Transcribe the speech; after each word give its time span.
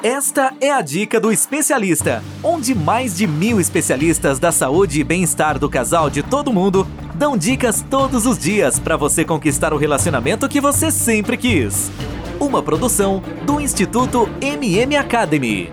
Esta 0.00 0.54
é 0.60 0.70
a 0.70 0.80
dica 0.80 1.18
do 1.18 1.32
especialista, 1.32 2.22
onde 2.40 2.72
mais 2.72 3.16
de 3.16 3.26
mil 3.26 3.60
especialistas 3.60 4.38
da 4.38 4.52
saúde 4.52 5.00
e 5.00 5.02
bem-estar 5.02 5.58
do 5.58 5.68
casal 5.68 6.08
de 6.08 6.22
todo 6.22 6.52
mundo 6.52 6.86
dão 7.16 7.36
dicas 7.36 7.82
todos 7.82 8.24
os 8.24 8.38
dias 8.38 8.78
para 8.78 8.96
você 8.96 9.24
conquistar 9.24 9.72
o 9.72 9.76
relacionamento 9.76 10.48
que 10.48 10.60
você 10.60 10.92
sempre 10.92 11.36
quis. 11.36 11.90
Uma 12.38 12.62
produção 12.62 13.20
do 13.44 13.60
Instituto 13.60 14.28
MM 14.40 14.96
Academy. 14.96 15.72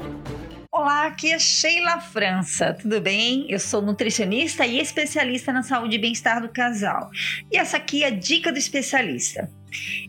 Olá, 0.72 1.06
aqui 1.06 1.32
é 1.32 1.38
Sheila 1.38 2.02
França, 2.02 2.74
tudo 2.74 3.00
bem? 3.00 3.46
Eu 3.48 3.60
sou 3.60 3.80
nutricionista 3.80 4.66
e 4.66 4.80
especialista 4.80 5.54
na 5.54 5.62
saúde 5.62 5.98
e 5.98 6.00
bem-estar 6.00 6.42
do 6.42 6.50
casal. 6.50 7.12
E 7.52 7.58
essa 7.58 7.78
aqui 7.78 8.04
é 8.04 8.08
a 8.08 8.10
dica 8.10 8.52
do 8.52 8.58
especialista. 8.58 9.52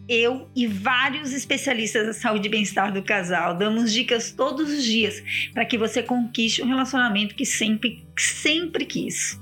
Eu 0.09 0.49
e 0.55 0.67
vários 0.67 1.33
especialistas 1.33 2.07
da 2.07 2.13
saúde 2.13 2.47
e 2.47 2.51
bem-estar 2.51 2.93
do 2.93 3.03
casal 3.03 3.57
damos 3.57 3.93
dicas 3.93 4.31
todos 4.31 4.71
os 4.71 4.85
dias 4.85 5.23
para 5.53 5.65
que 5.65 5.77
você 5.77 6.03
conquiste 6.03 6.63
um 6.63 6.67
relacionamento 6.67 7.35
que 7.35 7.45
sempre, 7.45 8.05
sempre 8.17 8.85
quis. 8.85 9.41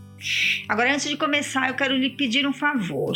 Agora, 0.69 0.93
antes 0.93 1.09
de 1.09 1.17
começar, 1.17 1.69
eu 1.69 1.75
quero 1.75 1.97
lhe 1.97 2.11
pedir 2.11 2.47
um 2.47 2.53
favor. 2.53 3.15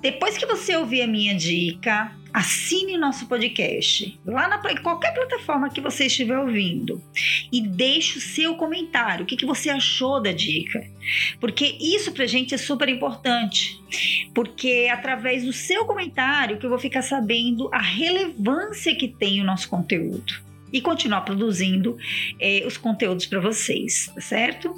Depois 0.00 0.38
que 0.38 0.46
você 0.46 0.74
ouvir 0.76 1.02
a 1.02 1.06
minha 1.06 1.34
dica, 1.34 2.10
assine 2.32 2.96
nosso 2.96 3.26
podcast 3.26 4.18
lá 4.24 4.48
na 4.48 4.58
qualquer 4.80 5.12
plataforma 5.14 5.70
que 5.70 5.80
você 5.80 6.06
estiver 6.06 6.38
ouvindo 6.38 7.02
e 7.52 7.60
deixe 7.60 8.18
o 8.18 8.20
seu 8.20 8.54
comentário. 8.54 9.24
O 9.24 9.26
que, 9.26 9.36
que 9.36 9.46
você 9.46 9.70
achou 9.70 10.22
da 10.22 10.32
dica? 10.32 10.84
Porque 11.40 11.76
isso 11.80 12.12
pra 12.12 12.26
gente 12.26 12.54
é 12.54 12.58
super 12.58 12.88
importante. 12.88 13.80
Porque 14.34 14.68
é 14.68 14.90
através 14.90 15.44
do 15.44 15.52
seu 15.52 15.84
comentário 15.84 16.58
que 16.58 16.66
eu 16.66 16.70
vou 16.70 16.78
ficar 16.78 17.02
sabendo 17.02 17.68
a 17.72 17.80
relevância 17.80 18.94
que 18.94 19.08
tem 19.08 19.40
o 19.40 19.44
nosso 19.44 19.68
conteúdo 19.68 20.49
e 20.72 20.80
continuar 20.80 21.22
produzindo 21.22 21.96
é, 22.38 22.64
os 22.66 22.76
conteúdos 22.76 23.26
para 23.26 23.40
vocês, 23.40 24.10
tá 24.14 24.20
certo? 24.20 24.74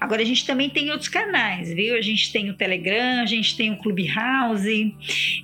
Agora 0.00 0.22
a 0.22 0.24
gente 0.24 0.46
também 0.46 0.70
tem 0.70 0.90
outros 0.90 1.08
canais, 1.08 1.72
viu? 1.72 1.96
A 1.96 2.00
gente 2.00 2.32
tem 2.32 2.50
o 2.50 2.54
Telegram, 2.54 3.20
a 3.20 3.26
gente 3.26 3.56
tem 3.56 3.72
o 3.72 3.78
Clubhouse 3.78 4.94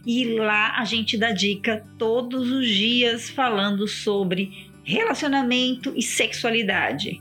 e 0.07 0.25
lá 0.25 0.79
a 0.79 0.85
gente 0.85 1.17
dá 1.17 1.33
dica 1.33 1.85
todos 1.99 2.51
os 2.51 2.69
dias 2.69 3.31
falando 3.31 3.87
sobre 3.87 4.69
relacionamento 4.85 5.93
e 5.95 6.03
sexualidade. 6.03 7.21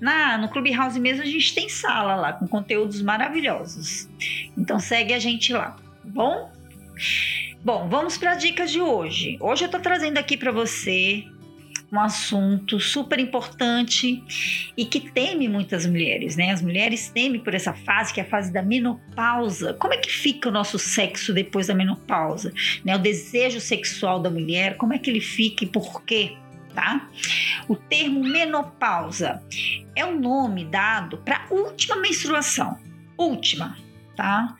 Na 0.00 0.36
no 0.36 0.48
Clubhouse 0.48 0.98
mesmo 0.98 1.22
a 1.22 1.26
gente 1.26 1.54
tem 1.54 1.68
sala 1.68 2.16
lá 2.16 2.32
com 2.32 2.48
conteúdos 2.48 3.00
maravilhosos. 3.00 4.08
Então 4.58 4.80
segue 4.80 5.14
a 5.14 5.18
gente 5.18 5.52
lá, 5.52 5.70
tá 5.70 5.82
bom? 6.04 6.50
Bom, 7.64 7.88
vamos 7.88 8.18
para 8.18 8.32
a 8.32 8.34
dica 8.34 8.66
de 8.66 8.80
hoje. 8.80 9.38
Hoje 9.40 9.64
eu 9.64 9.70
tô 9.70 9.78
trazendo 9.78 10.18
aqui 10.18 10.36
para 10.36 10.52
você 10.52 11.24
um 11.94 12.00
assunto 12.00 12.80
super 12.80 13.20
importante 13.20 14.22
e 14.76 14.84
que 14.84 14.98
teme 14.98 15.48
muitas 15.48 15.86
mulheres, 15.86 16.34
né? 16.34 16.50
As 16.50 16.60
mulheres 16.60 17.08
temem 17.08 17.40
por 17.40 17.54
essa 17.54 17.72
fase, 17.72 18.12
que 18.12 18.20
é 18.20 18.24
a 18.24 18.26
fase 18.26 18.52
da 18.52 18.62
menopausa. 18.62 19.74
Como 19.74 19.94
é 19.94 19.96
que 19.96 20.10
fica 20.10 20.48
o 20.48 20.52
nosso 20.52 20.76
sexo 20.76 21.32
depois 21.32 21.68
da 21.68 21.74
menopausa? 21.74 22.52
Né? 22.84 22.96
O 22.96 22.98
desejo 22.98 23.60
sexual 23.60 24.20
da 24.20 24.28
mulher, 24.28 24.76
como 24.76 24.92
é 24.92 24.98
que 24.98 25.08
ele 25.08 25.20
fica 25.20 25.64
e 25.64 25.68
por 25.68 26.02
quê? 26.02 26.36
Tá? 26.74 27.08
O 27.68 27.76
termo 27.76 28.24
menopausa 28.24 29.40
é 29.94 30.04
o 30.04 30.08
um 30.08 30.20
nome 30.20 30.64
dado 30.64 31.18
para 31.18 31.46
a 31.48 31.54
última 31.54 31.94
menstruação. 31.94 32.76
Última, 33.16 33.76
tá? 34.14 34.56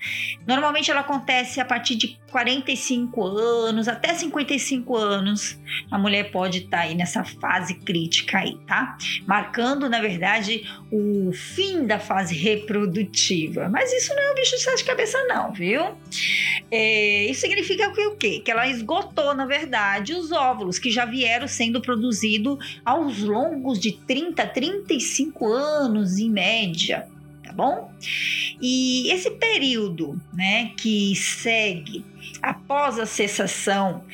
Normalmente 0.47 0.91
ela 0.91 1.01
acontece 1.01 1.61
a 1.61 1.65
partir 1.65 1.97
de 1.97 2.19
45 2.31 3.23
anos 3.25 3.87
até 3.87 4.13
55 4.13 4.97
anos. 4.97 5.59
A 5.91 5.97
mulher 5.97 6.31
pode 6.31 6.59
estar 6.59 6.79
tá 6.79 6.83
aí 6.83 6.95
nessa 6.95 7.25
fase 7.25 7.75
crítica 7.75 8.39
aí, 8.39 8.59
tá? 8.67 8.97
Marcando, 9.27 9.89
na 9.89 10.01
verdade, 10.01 10.65
o 10.91 11.33
fim 11.33 11.87
da 11.87 11.99
fase 11.99 12.35
reprodutiva. 12.35 13.69
Mas 13.69 13.93
isso 13.93 14.13
não 14.15 14.23
é 14.23 14.33
um 14.33 14.35
bicho 14.35 14.57
de 14.57 14.63
sete 14.63 14.85
cabeças 14.85 15.27
não, 15.29 15.53
viu? 15.53 15.97
É, 16.71 17.27
isso 17.27 17.43
significa 17.43 17.93
que 17.93 18.07
o 18.07 18.17
quê? 18.17 18.41
Que 18.45 18.51
ela 18.51 18.67
esgotou, 18.67 19.35
na 19.35 19.47
verdade, 19.47 20.15
os 20.15 20.33
óvulos 20.33 20.79
que 20.79 20.91
já 20.91 21.05
vieram 21.05 21.47
sendo 21.47 21.81
produzidos 21.81 22.59
aos 22.85 23.21
longos 23.21 23.79
de 23.79 23.93
30, 23.93 24.45
35 24.47 25.47
anos 25.53 26.19
em 26.19 26.31
média 26.31 27.14
bom? 27.55 27.93
E 28.61 29.11
esse 29.11 29.31
período, 29.33 30.21
né, 30.33 30.73
que 30.77 31.15
segue 31.17 32.05
após 32.43 32.99
a 32.99 33.07
cessação 33.07 34.05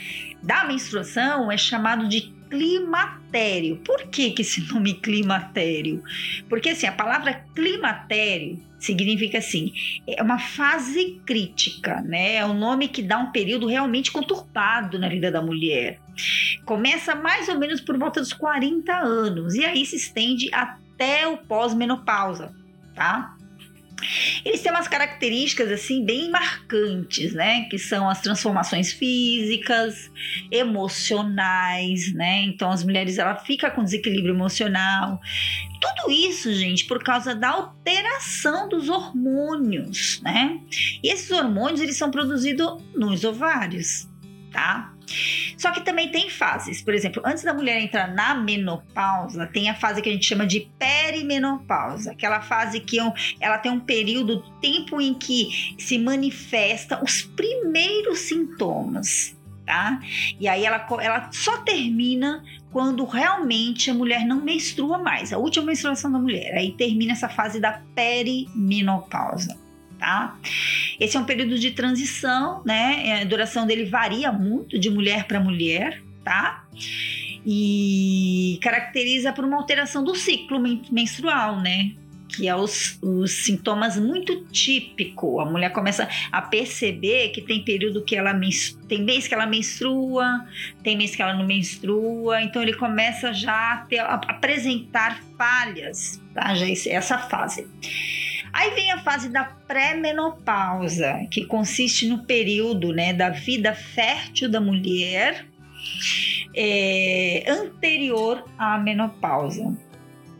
da 0.42 0.64
menstruação 0.64 1.50
é 1.50 1.56
chamado 1.56 2.08
de 2.08 2.32
climatério. 2.50 3.76
Por 3.76 4.08
que, 4.08 4.32
que 4.32 4.42
esse 4.42 4.60
nome 4.72 4.94
climatério? 4.94 6.02
Porque 6.48 6.70
assim, 6.70 6.86
a 6.86 6.92
palavra 6.92 7.44
climatério 7.54 8.58
significa 8.78 9.38
assim, 9.38 9.72
é 10.06 10.22
uma 10.22 10.38
fase 10.38 11.20
crítica, 11.24 12.00
né? 12.00 12.36
É 12.36 12.46
um 12.46 12.54
nome 12.54 12.88
que 12.88 13.02
dá 13.02 13.18
um 13.18 13.30
período 13.30 13.66
realmente 13.66 14.10
conturbado 14.10 14.98
na 14.98 15.08
vida 15.08 15.30
da 15.30 15.40
mulher. 15.40 16.00
Começa 16.64 17.14
mais 17.14 17.48
ou 17.48 17.58
menos 17.58 17.80
por 17.80 17.96
volta 17.98 18.20
dos 18.20 18.32
40 18.32 18.92
anos 18.92 19.54
e 19.54 19.64
aí 19.64 19.84
se 19.86 19.96
estende 19.96 20.50
até 20.52 21.28
o 21.28 21.36
pós-menopausa 21.36 22.59
tá? 23.00 23.34
Eles 24.44 24.60
têm 24.60 24.70
umas 24.70 24.88
características 24.88 25.70
assim 25.72 26.04
bem 26.04 26.30
marcantes, 26.30 27.32
né? 27.32 27.64
Que 27.64 27.78
são 27.78 28.08
as 28.08 28.20
transformações 28.20 28.92
físicas, 28.92 30.10
emocionais, 30.50 32.12
né? 32.12 32.42
Então 32.42 32.70
as 32.70 32.84
mulheres 32.84 33.16
ela 33.18 33.36
fica 33.36 33.70
com 33.70 33.82
desequilíbrio 33.82 34.34
emocional. 34.34 35.18
Tudo 35.80 36.12
isso, 36.12 36.52
gente, 36.52 36.84
por 36.84 37.02
causa 37.02 37.34
da 37.34 37.48
alteração 37.48 38.68
dos 38.68 38.90
hormônios, 38.90 40.20
né? 40.22 40.60
E 41.02 41.10
esses 41.10 41.30
hormônios 41.30 41.80
eles 41.80 41.96
são 41.96 42.10
produzidos 42.10 42.82
nos 42.94 43.24
ovários, 43.24 44.08
tá? 44.52 44.94
Só 45.56 45.72
que 45.72 45.80
também 45.80 46.10
tem 46.10 46.30
fases. 46.30 46.82
Por 46.82 46.94
exemplo, 46.94 47.22
antes 47.24 47.44
da 47.44 47.52
mulher 47.52 47.80
entrar 47.80 48.08
na 48.08 48.34
menopausa, 48.34 49.46
tem 49.46 49.68
a 49.68 49.74
fase 49.74 50.00
que 50.00 50.08
a 50.08 50.12
gente 50.12 50.26
chama 50.26 50.46
de 50.46 50.70
perimenopausa, 50.78 52.12
aquela 52.12 52.40
fase 52.40 52.80
que 52.80 52.98
ela 53.40 53.58
tem 53.58 53.72
um 53.72 53.80
período, 53.80 54.42
tempo 54.60 55.00
em 55.00 55.14
que 55.14 55.74
se 55.78 55.98
manifesta 55.98 57.02
os 57.02 57.22
primeiros 57.22 58.20
sintomas. 58.20 59.36
Tá? 59.66 60.00
E 60.40 60.48
aí 60.48 60.64
ela, 60.64 60.84
ela 61.00 61.30
só 61.30 61.58
termina 61.58 62.42
quando 62.72 63.04
realmente 63.04 63.88
a 63.88 63.94
mulher 63.94 64.24
não 64.24 64.40
menstrua 64.40 64.98
mais, 64.98 65.32
a 65.32 65.38
última 65.38 65.66
menstruação 65.66 66.10
da 66.10 66.18
mulher. 66.18 66.56
Aí 66.56 66.72
termina 66.72 67.12
essa 67.12 67.28
fase 67.28 67.60
da 67.60 67.80
perimenopausa 67.94 69.69
tá? 70.00 70.36
Esse 70.98 71.16
é 71.16 71.20
um 71.20 71.24
período 71.24 71.58
de 71.58 71.70
transição, 71.70 72.62
né? 72.64 73.02
É, 73.06 73.20
a 73.20 73.24
duração 73.24 73.66
dele 73.66 73.84
varia 73.84 74.32
muito 74.32 74.78
de 74.78 74.88
mulher 74.90 75.26
para 75.26 75.38
mulher, 75.38 76.02
tá? 76.24 76.64
E 77.46 78.58
caracteriza 78.62 79.32
por 79.32 79.44
uma 79.44 79.58
alteração 79.58 80.02
do 80.02 80.14
ciclo 80.14 80.58
menstrual, 80.90 81.60
né? 81.60 81.92
que 82.30 82.48
é 82.48 82.54
os, 82.54 82.98
os, 83.02 83.44
sintomas 83.44 83.98
muito 83.98 84.44
típico. 84.44 85.40
A 85.40 85.44
mulher 85.44 85.72
começa 85.72 86.08
a 86.30 86.40
perceber 86.40 87.30
que 87.30 87.42
tem 87.42 87.64
período 87.64 88.04
que 88.04 88.16
ela 88.16 88.32
tem 88.88 89.02
mês 89.02 89.26
que 89.26 89.34
ela 89.34 89.46
menstrua, 89.46 90.46
tem 90.82 90.96
mês 90.96 91.14
que 91.14 91.22
ela 91.22 91.34
não 91.34 91.44
menstrua, 91.44 92.40
então 92.40 92.62
ele 92.62 92.74
começa 92.74 93.32
já 93.32 93.72
a, 93.72 93.76
ter, 93.78 93.98
a 93.98 94.14
apresentar 94.14 95.20
falhas, 95.36 96.22
tá? 96.32 96.54
Já 96.54 96.66
essa 96.88 97.18
fase. 97.18 97.66
Aí 98.52 98.74
vem 98.74 98.90
a 98.90 98.98
fase 98.98 99.28
da 99.28 99.44
pré-menopausa, 99.44 101.26
que 101.30 101.44
consiste 101.44 102.06
no 102.08 102.24
período 102.24 102.92
né, 102.92 103.12
da 103.12 103.30
vida 103.30 103.74
fértil 103.74 104.50
da 104.50 104.60
mulher 104.60 105.46
é, 106.54 107.44
anterior 107.48 108.44
à 108.58 108.78
menopausa. 108.78 109.76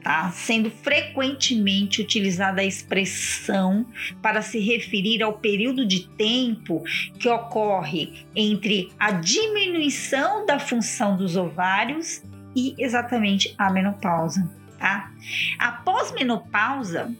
Tá? 0.03 0.31
Sendo 0.31 0.71
frequentemente 0.71 2.01
utilizada 2.01 2.62
a 2.62 2.65
expressão 2.65 3.85
para 4.23 4.41
se 4.41 4.59
referir 4.59 5.23
ao 5.23 5.35
período 5.35 5.87
de 5.87 6.09
tempo 6.09 6.83
que 7.19 7.29
ocorre 7.29 8.27
entre 8.35 8.91
a 8.99 9.11
diminuição 9.11 10.47
da 10.47 10.59
função 10.59 11.19
dos 11.19 11.37
ovários 11.37 12.23
e 12.56 12.75
exatamente 12.79 13.55
a 13.59 13.71
menopausa. 13.71 14.51
Tá? 14.79 15.13
Após 15.59 16.13
menopausa, 16.13 17.15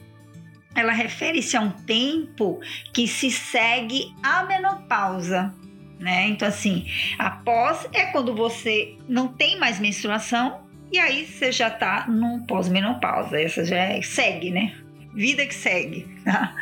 ela 0.75 0.93
refere-se 0.93 1.57
a 1.57 1.61
um 1.61 1.71
tempo 1.71 2.59
que 2.93 3.07
se 3.07 3.29
segue 3.29 4.13
à 4.23 4.43
menopausa, 4.43 5.53
né? 5.99 6.27
Então, 6.27 6.47
assim, 6.47 6.85
após 7.19 7.87
é 7.93 8.05
quando 8.07 8.33
você 8.35 8.97
não 9.07 9.27
tem 9.27 9.59
mais 9.59 9.79
menstruação 9.79 10.61
e 10.91 10.99
aí 10.99 11.25
você 11.25 11.51
já 11.51 11.69
tá 11.69 12.05
num 12.07 12.45
pós-menopausa. 12.45 13.39
Essa 13.39 13.63
já 13.63 13.77
é, 13.77 14.01
segue, 14.01 14.51
né? 14.51 14.75
Vida 15.13 15.45
que 15.45 15.55
segue. 15.55 16.07
Tá? 16.23 16.55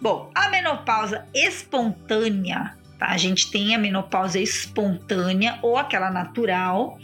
Bom, 0.00 0.30
a 0.34 0.48
menopausa 0.48 1.26
espontânea 1.34 2.79
Tá? 3.00 3.08
A 3.08 3.16
gente 3.16 3.50
tem 3.50 3.74
a 3.74 3.78
menopausa 3.78 4.38
espontânea 4.38 5.58
ou 5.62 5.78
aquela 5.78 6.10
natural. 6.10 6.98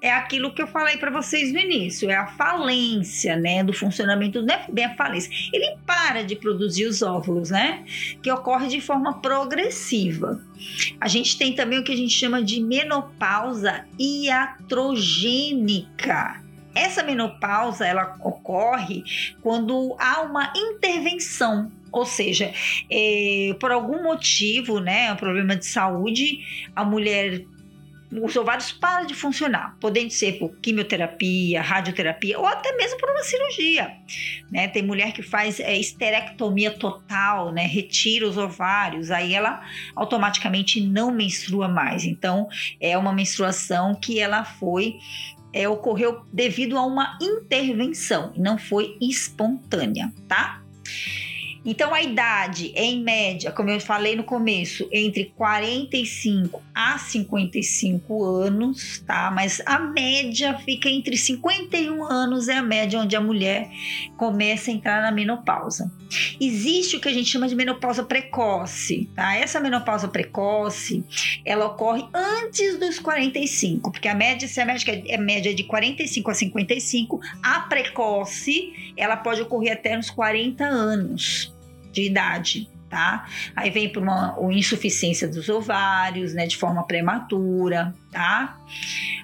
É 0.00 0.12
aquilo 0.12 0.54
que 0.54 0.62
eu 0.62 0.68
falei 0.68 0.96
para 0.96 1.10
vocês 1.10 1.52
no 1.52 1.58
início, 1.58 2.08
é 2.08 2.14
a 2.14 2.28
falência, 2.28 3.36
né, 3.36 3.64
do 3.64 3.72
funcionamento, 3.72 4.40
não 4.40 4.54
é 4.54 4.64
bem 4.70 4.84
a 4.84 4.94
falência. 4.94 5.28
Ele 5.52 5.76
para 5.84 6.22
de 6.22 6.36
produzir 6.36 6.86
os 6.86 7.02
óvulos, 7.02 7.50
né, 7.50 7.84
que 8.22 8.30
ocorre 8.30 8.68
de 8.68 8.80
forma 8.80 9.20
progressiva. 9.20 10.40
A 11.00 11.08
gente 11.08 11.36
tem 11.36 11.52
também 11.52 11.80
o 11.80 11.84
que 11.84 11.90
a 11.92 11.96
gente 11.96 12.14
chama 12.14 12.40
de 12.42 12.62
menopausa 12.62 13.84
iatrogênica. 13.98 16.40
Essa 16.72 17.02
menopausa 17.02 17.84
ela 17.84 18.16
ocorre 18.22 19.02
quando 19.42 19.96
há 19.98 20.22
uma 20.22 20.52
intervenção 20.56 21.72
ou 21.92 22.04
seja, 22.04 22.52
é, 22.90 23.54
por 23.58 23.70
algum 23.70 24.02
motivo, 24.02 24.80
né, 24.80 25.12
um 25.12 25.16
problema 25.16 25.56
de 25.56 25.66
saúde, 25.66 26.40
a 26.74 26.84
mulher 26.84 27.44
os 28.12 28.34
ovários 28.34 28.72
param 28.72 29.06
de 29.06 29.14
funcionar, 29.14 29.76
podendo 29.80 30.10
ser 30.10 30.32
por 30.32 30.50
quimioterapia, 30.56 31.62
radioterapia 31.62 32.38
ou 32.38 32.44
até 32.44 32.76
mesmo 32.76 32.98
por 32.98 33.08
uma 33.08 33.22
cirurgia. 33.22 33.92
Né? 34.50 34.66
Tem 34.66 34.82
mulher 34.82 35.12
que 35.12 35.22
faz 35.22 35.60
é, 35.60 35.78
esterectomia 35.78 36.72
total, 36.72 37.52
né? 37.52 37.66
retira 37.66 38.26
os 38.26 38.36
ovários, 38.36 39.12
aí 39.12 39.32
ela 39.32 39.62
automaticamente 39.94 40.80
não 40.80 41.12
menstrua 41.12 41.68
mais. 41.68 42.04
Então, 42.04 42.48
é 42.80 42.98
uma 42.98 43.12
menstruação 43.12 43.94
que 43.94 44.18
ela 44.18 44.44
foi 44.44 44.96
é, 45.52 45.68
ocorreu 45.68 46.24
devido 46.32 46.76
a 46.76 46.84
uma 46.84 47.16
intervenção, 47.20 48.32
não 48.36 48.58
foi 48.58 48.96
espontânea, 49.00 50.12
tá? 50.28 50.62
Então 51.64 51.92
a 51.92 52.02
idade 52.02 52.72
em 52.74 53.02
média, 53.02 53.52
como 53.52 53.70
eu 53.70 53.80
falei 53.80 54.16
no 54.16 54.24
começo, 54.24 54.88
entre 54.90 55.26
45 55.36 56.62
a 56.80 56.96
55 56.96 58.24
anos, 58.24 59.00
tá? 59.06 59.30
Mas 59.30 59.60
a 59.66 59.78
média 59.78 60.58
fica 60.58 60.88
entre 60.88 61.14
51 61.14 62.02
anos 62.04 62.48
é 62.48 62.56
a 62.56 62.62
média 62.62 62.98
onde 62.98 63.14
a 63.14 63.20
mulher 63.20 63.68
começa 64.16 64.70
a 64.70 64.74
entrar 64.74 65.02
na 65.02 65.12
menopausa. 65.12 65.92
Existe 66.40 66.96
o 66.96 67.00
que 67.00 67.08
a 67.08 67.12
gente 67.12 67.28
chama 67.28 67.46
de 67.46 67.54
menopausa 67.54 68.02
precoce, 68.02 69.10
tá? 69.14 69.36
Essa 69.36 69.60
menopausa 69.60 70.08
precoce, 70.08 71.04
ela 71.44 71.66
ocorre 71.66 72.08
antes 72.14 72.78
dos 72.78 72.98
45, 72.98 73.92
porque 73.92 74.08
a 74.08 74.14
média, 74.14 74.48
se 74.48 74.58
a 74.58 74.64
média 74.64 75.02
é 75.06 75.18
média 75.18 75.54
de 75.54 75.64
45 75.64 76.30
a 76.30 76.34
55, 76.34 77.20
a 77.42 77.60
precoce, 77.60 78.94
ela 78.96 79.18
pode 79.18 79.42
ocorrer 79.42 79.74
até 79.74 79.94
nos 79.96 80.08
40 80.08 80.64
anos 80.64 81.54
de 81.92 82.04
idade, 82.06 82.68
tá? 82.90 83.26
Aí 83.54 83.70
vem 83.70 83.88
por 83.88 84.02
uma, 84.02 84.36
uma 84.36 84.52
insuficiência 84.52 85.28
dos 85.28 85.48
ovários, 85.48 86.34
né, 86.34 86.46
de 86.46 86.56
forma 86.56 86.82
prematura, 86.82 87.94
tá? 88.10 88.60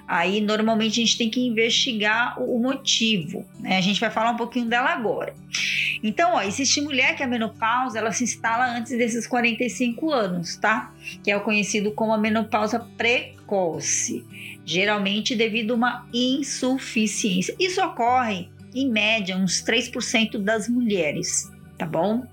Aí 0.07 0.39
normalmente 0.39 1.01
a 1.01 1.05
gente 1.05 1.17
tem 1.17 1.29
que 1.29 1.45
investigar 1.45 2.41
o, 2.41 2.55
o 2.55 2.59
motivo, 2.61 3.45
né? 3.59 3.77
A 3.77 3.81
gente 3.81 3.99
vai 3.99 4.09
falar 4.09 4.31
um 4.31 4.37
pouquinho 4.37 4.67
dela 4.67 4.89
agora. 4.89 5.35
Então, 6.01 6.35
ó, 6.35 6.41
existe 6.41 6.79
mulher 6.79 7.15
que 7.15 7.23
a 7.23 7.27
menopausa 7.27 7.99
ela 7.99 8.11
se 8.11 8.23
instala 8.23 8.77
antes 8.77 8.97
desses 8.97 9.27
45 9.27 10.11
anos, 10.11 10.55
tá? 10.55 10.93
Que 11.23 11.29
é 11.29 11.35
o 11.35 11.41
conhecido 11.41 11.91
como 11.91 12.13
a 12.13 12.17
menopausa 12.17 12.79
precoce, 12.79 14.25
geralmente 14.63 15.35
devido 15.35 15.71
a 15.71 15.75
uma 15.75 16.07
insuficiência. 16.13 17.53
Isso 17.59 17.81
ocorre 17.83 18.49
em 18.73 18.89
média 18.89 19.35
uns 19.35 19.63
3% 19.63 20.37
das 20.37 20.69
mulheres, 20.69 21.51
tá 21.77 21.85
bom? 21.85 22.25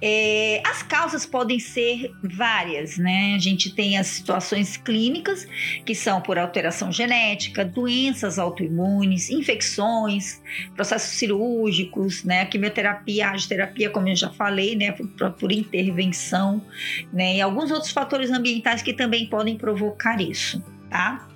É, 0.00 0.62
as 0.66 0.82
causas 0.82 1.26
podem 1.26 1.58
ser 1.58 2.12
várias, 2.22 2.98
né? 2.98 3.34
A 3.34 3.38
gente 3.38 3.74
tem 3.74 3.98
as 3.98 4.06
situações 4.06 4.76
clínicas, 4.76 5.46
que 5.84 5.94
são 5.94 6.20
por 6.20 6.38
alteração 6.38 6.90
genética, 6.90 7.64
doenças 7.64 8.38
autoimunes, 8.38 9.30
infecções, 9.30 10.42
processos 10.74 11.18
cirúrgicos, 11.18 12.24
né? 12.24 12.42
A 12.42 12.46
quimioterapia, 12.46 13.26
a 13.26 13.30
radioterapia, 13.30 13.90
como 13.90 14.08
eu 14.08 14.16
já 14.16 14.30
falei, 14.30 14.76
né? 14.76 14.92
Por, 14.92 15.32
por 15.32 15.52
intervenção, 15.52 16.64
né? 17.12 17.36
E 17.36 17.40
alguns 17.40 17.70
outros 17.70 17.92
fatores 17.92 18.30
ambientais 18.30 18.82
que 18.82 18.92
também 18.92 19.26
podem 19.26 19.56
provocar 19.56 20.20
isso, 20.20 20.62
tá? 20.90 21.28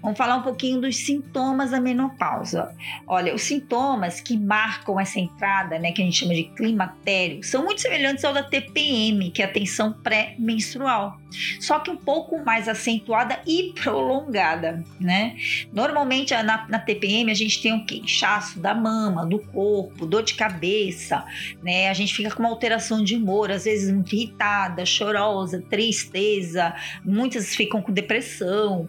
Vamos 0.00 0.16
falar 0.16 0.36
um 0.36 0.42
pouquinho 0.42 0.80
dos 0.80 0.96
sintomas 0.96 1.72
da 1.72 1.80
menopausa. 1.80 2.74
Olha, 3.06 3.34
os 3.34 3.42
sintomas 3.42 4.20
que 4.20 4.38
marcam 4.38 4.98
essa 4.98 5.18
entrada, 5.18 5.78
né, 5.78 5.90
que 5.90 6.00
a 6.00 6.04
gente 6.04 6.18
chama 6.18 6.34
de 6.34 6.44
climatério, 6.44 7.42
são 7.42 7.64
muito 7.64 7.80
semelhantes 7.80 8.24
ao 8.24 8.32
da 8.32 8.42
TPM, 8.42 9.30
que 9.30 9.42
é 9.42 9.44
a 9.44 9.52
tensão 9.52 9.92
pré-menstrual, 9.92 11.18
só 11.60 11.78
que 11.80 11.90
um 11.90 11.96
pouco 11.96 12.42
mais 12.44 12.68
acentuada 12.68 13.40
e 13.46 13.72
prolongada, 13.74 14.84
né? 15.00 15.36
Normalmente 15.72 16.32
na, 16.42 16.66
na 16.68 16.78
TPM 16.78 17.30
a 17.30 17.34
gente 17.34 17.60
tem 17.60 17.72
o 17.72 17.84
quê? 17.84 17.96
Inchaço 17.96 18.60
da 18.60 18.74
mama, 18.74 19.26
do 19.26 19.38
corpo, 19.38 20.06
dor 20.06 20.22
de 20.22 20.34
cabeça, 20.34 21.24
né? 21.62 21.88
A 21.88 21.94
gente 21.94 22.14
fica 22.14 22.30
com 22.30 22.42
uma 22.42 22.48
alteração 22.48 23.02
de 23.02 23.16
humor, 23.16 23.50
às 23.50 23.64
vezes 23.64 23.92
muito 23.92 24.14
irritada, 24.14 24.86
chorosa, 24.86 25.62
tristeza, 25.68 26.74
muitas 27.04 27.54
ficam 27.54 27.82
com 27.82 27.92
depressão. 27.92 28.88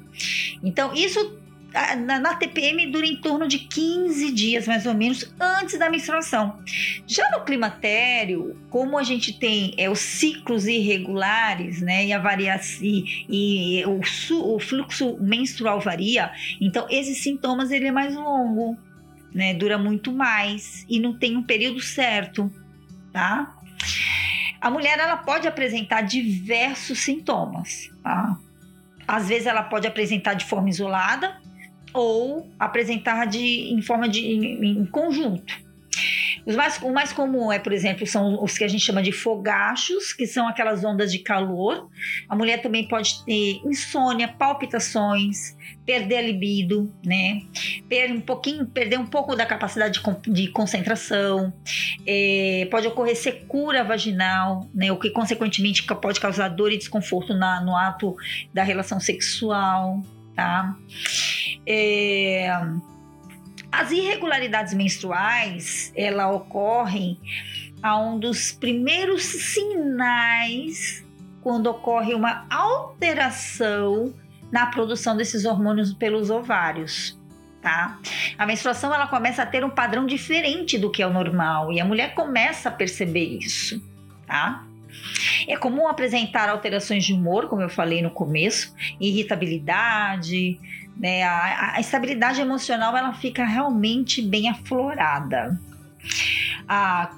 Então, 0.64 0.94
isso 0.94 1.40
na, 1.74 2.20
na, 2.20 2.34
TPM 2.34 2.88
dura 2.88 3.06
em 3.06 3.16
torno 3.16 3.48
de 3.48 3.60
15 3.60 4.32
dias, 4.32 4.68
mais 4.68 4.86
ou 4.86 4.94
menos, 4.94 5.32
antes 5.40 5.78
da 5.78 5.90
menstruação. 5.90 6.60
Já 7.06 7.30
no 7.32 7.46
climatério, 7.46 8.58
como 8.70 8.98
a 8.98 9.04
gente 9.04 9.38
tem 9.38 9.74
é, 9.78 9.90
os 9.90 10.00
ciclos 10.00 10.66
irregulares, 10.66 11.82
né, 11.82 12.08
e 12.08 12.14
a 12.14 12.20
variação 12.20 12.80
e, 12.82 13.26
e 13.30 13.86
o, 13.86 14.02
o, 14.56 14.60
fluxo 14.60 15.18
menstrual 15.20 15.80
varia, 15.80 16.32
então 16.60 16.88
esses 16.90 17.22
sintomas 17.22 17.72
ele 17.72 17.88
é 17.88 17.92
mais 17.92 18.16
longo, 18.16 18.78
né, 19.34 19.54
dura 19.54 19.78
muito 19.78 20.12
mais 20.12 20.86
e 20.90 21.00
não 21.00 21.14
tem 21.18 21.38
um 21.38 21.44
período 21.44 21.80
certo, 21.80 22.52
tá? 23.14 23.56
A 24.60 24.70
mulher 24.70 25.00
ela 25.00 25.16
pode 25.16 25.48
apresentar 25.48 26.02
diversos 26.02 27.00
sintomas, 27.00 27.90
tá? 28.04 28.38
Às 29.10 29.28
vezes 29.28 29.48
ela 29.48 29.64
pode 29.64 29.88
apresentar 29.88 30.36
de 30.36 30.46
forma 30.46 30.70
isolada 30.70 31.42
ou 31.92 32.48
apresentar 32.60 33.26
de, 33.26 33.74
em 33.74 33.82
forma 33.82 34.08
de 34.08 34.20
em, 34.24 34.82
em 34.82 34.86
conjunto. 34.86 35.52
Os 36.46 36.56
mais, 36.56 36.82
o 36.82 36.92
mais 36.92 37.12
comum 37.12 37.52
é, 37.52 37.60
por 37.60 37.74
exemplo, 37.74 38.06
são 38.08 38.42
os 38.44 38.58
que 38.58 38.64
a 38.64 38.68
gente 38.68 38.84
chama 38.84 39.02
de 39.02 39.12
fogachos, 39.12 40.14
que 40.14 40.26
são 40.26 40.48
aquelas 40.48 40.84
ondas 40.84 41.12
de 41.12 41.20
calor. 41.20 41.90
A 42.28 42.36
mulher 42.36 42.62
também 42.62 42.88
pode 42.88 43.24
ter 43.26 43.62
insônia, 43.66 44.28
palpitações, 44.28 45.56
perder 45.86 46.18
a 46.18 46.22
libido, 46.22 46.92
né? 47.06 47.42
Perder 47.88 48.16
um 48.16 48.22
pouquinho, 48.22 48.66
perder 48.66 48.98
um 48.98 49.06
pouco 49.06 49.36
da 49.36 49.46
capacidade 49.46 50.02
de, 50.28 50.48
concentração. 50.50 51.54
É, 52.06 52.68
pode 52.72 52.88
ocorrer 52.88 53.16
secura 53.16 53.84
vaginal, 53.84 54.68
né? 54.74 54.92
O 54.92 54.98
que 54.98 55.10
consequentemente 55.10 55.84
pode 55.84 56.20
causar 56.20 56.50
dor 56.50 56.72
e 56.72 56.78
desconforto 56.78 57.34
na, 57.34 57.62
no 57.62 57.76
ato 57.76 58.16
da 58.54 58.64
relação 58.64 59.00
sexual, 59.00 60.02
tá? 60.36 60.76
É, 61.66 62.50
as 63.72 63.92
irregularidades 63.92 64.74
menstruais, 64.74 65.92
ela 65.96 66.32
ocorrem 66.32 67.20
a 67.82 67.98
um 67.98 68.20
dos 68.20 68.52
primeiros 68.52 69.24
sinais 69.24 71.06
quando 71.42 71.68
ocorre 71.68 72.14
uma 72.14 72.46
alteração 72.50 74.14
na 74.52 74.66
produção 74.66 75.16
desses 75.16 75.46
hormônios 75.46 75.94
pelos 75.94 76.30
ovários. 76.30 77.18
Tá? 77.62 78.00
A 78.38 78.46
menstruação 78.46 78.94
ela 78.94 79.08
começa 79.08 79.44
a 79.44 79.46
ter 79.46 79.64
um 79.66 79.70
padrão 79.70 80.06
diferente 80.06 80.78
do 80.78 80.90
que 80.90 81.04
é 81.04 81.08
o 81.08 81.14
normal 81.14 81.74
e 81.74 81.80
a 81.80 81.86
mulher 81.86 82.14
começa 82.14 82.70
a 82.70 82.72
perceber 82.72 83.38
isso, 83.38 83.82
tá? 84.26 84.66
É 85.48 85.58
comum 85.58 85.88
apresentar 85.88 86.50
alterações 86.50 87.04
de 87.04 87.14
humor, 87.14 87.48
como 87.48 87.62
eu 87.62 87.70
falei 87.70 88.02
no 88.02 88.10
começo, 88.10 88.74
irritabilidade, 89.00 90.60
né? 91.00 91.24
A, 91.24 91.76
a 91.76 91.80
estabilidade 91.80 92.42
emocional 92.42 92.96
ela 92.96 93.14
fica 93.14 93.46
realmente 93.46 94.22
bem 94.22 94.50
aflorada. 94.50 95.60
A, 96.68 97.12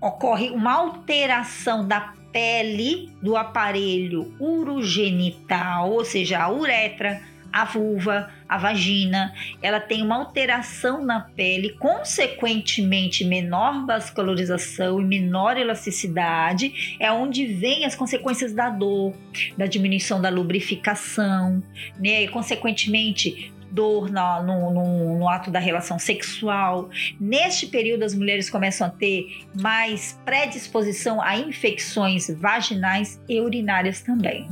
ocorre 0.00 0.50
uma 0.50 0.72
alteração 0.72 1.86
da 1.86 2.12
pele 2.32 3.12
do 3.22 3.36
aparelho 3.36 4.34
urogenital, 4.38 5.90
ou 5.90 6.04
seja, 6.04 6.42
a 6.42 6.50
uretra, 6.50 7.22
a 7.52 7.64
vulva, 7.64 8.30
a 8.54 8.58
vagina, 8.58 9.34
ela 9.60 9.80
tem 9.80 10.00
uma 10.00 10.14
alteração 10.14 11.04
na 11.04 11.20
pele, 11.20 11.70
consequentemente 11.70 13.24
menor 13.24 13.84
vascularização 13.84 15.00
e 15.00 15.04
menor 15.04 15.56
elasticidade, 15.56 16.96
é 17.00 17.10
onde 17.10 17.46
vem 17.46 17.84
as 17.84 17.96
consequências 17.96 18.52
da 18.52 18.70
dor, 18.70 19.12
da 19.58 19.66
diminuição 19.66 20.22
da 20.22 20.28
lubrificação, 20.28 21.60
né? 21.98 22.22
E, 22.22 22.28
consequentemente 22.28 23.52
dor 23.72 24.08
no, 24.08 24.42
no, 24.44 24.70
no, 24.70 25.18
no, 25.18 25.28
ato 25.28 25.50
da 25.50 25.58
relação 25.58 25.98
sexual. 25.98 26.88
Neste 27.18 27.66
período, 27.66 28.04
as 28.04 28.14
mulheres 28.14 28.48
começam 28.48 28.86
a 28.86 28.90
ter 28.90 29.44
mais 29.60 30.16
predisposição 30.24 31.20
a 31.20 31.36
infecções 31.36 32.30
vaginais 32.30 33.20
e 33.28 33.40
urinárias 33.40 34.00
também. 34.00 34.48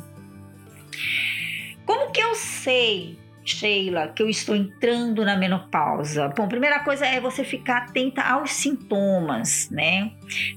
Como 1.86 2.10
que 2.10 2.20
eu 2.20 2.34
sei 2.34 3.21
Sheila, 3.44 4.08
que 4.08 4.22
eu 4.22 4.28
estou 4.28 4.54
entrando 4.54 5.24
na 5.24 5.36
menopausa? 5.36 6.28
Bom, 6.28 6.48
primeira 6.48 6.80
coisa 6.80 7.06
é 7.06 7.20
você 7.20 7.44
ficar 7.44 7.78
atenta 7.78 8.22
aos 8.22 8.52
sintomas, 8.52 9.68
né? 9.70 10.12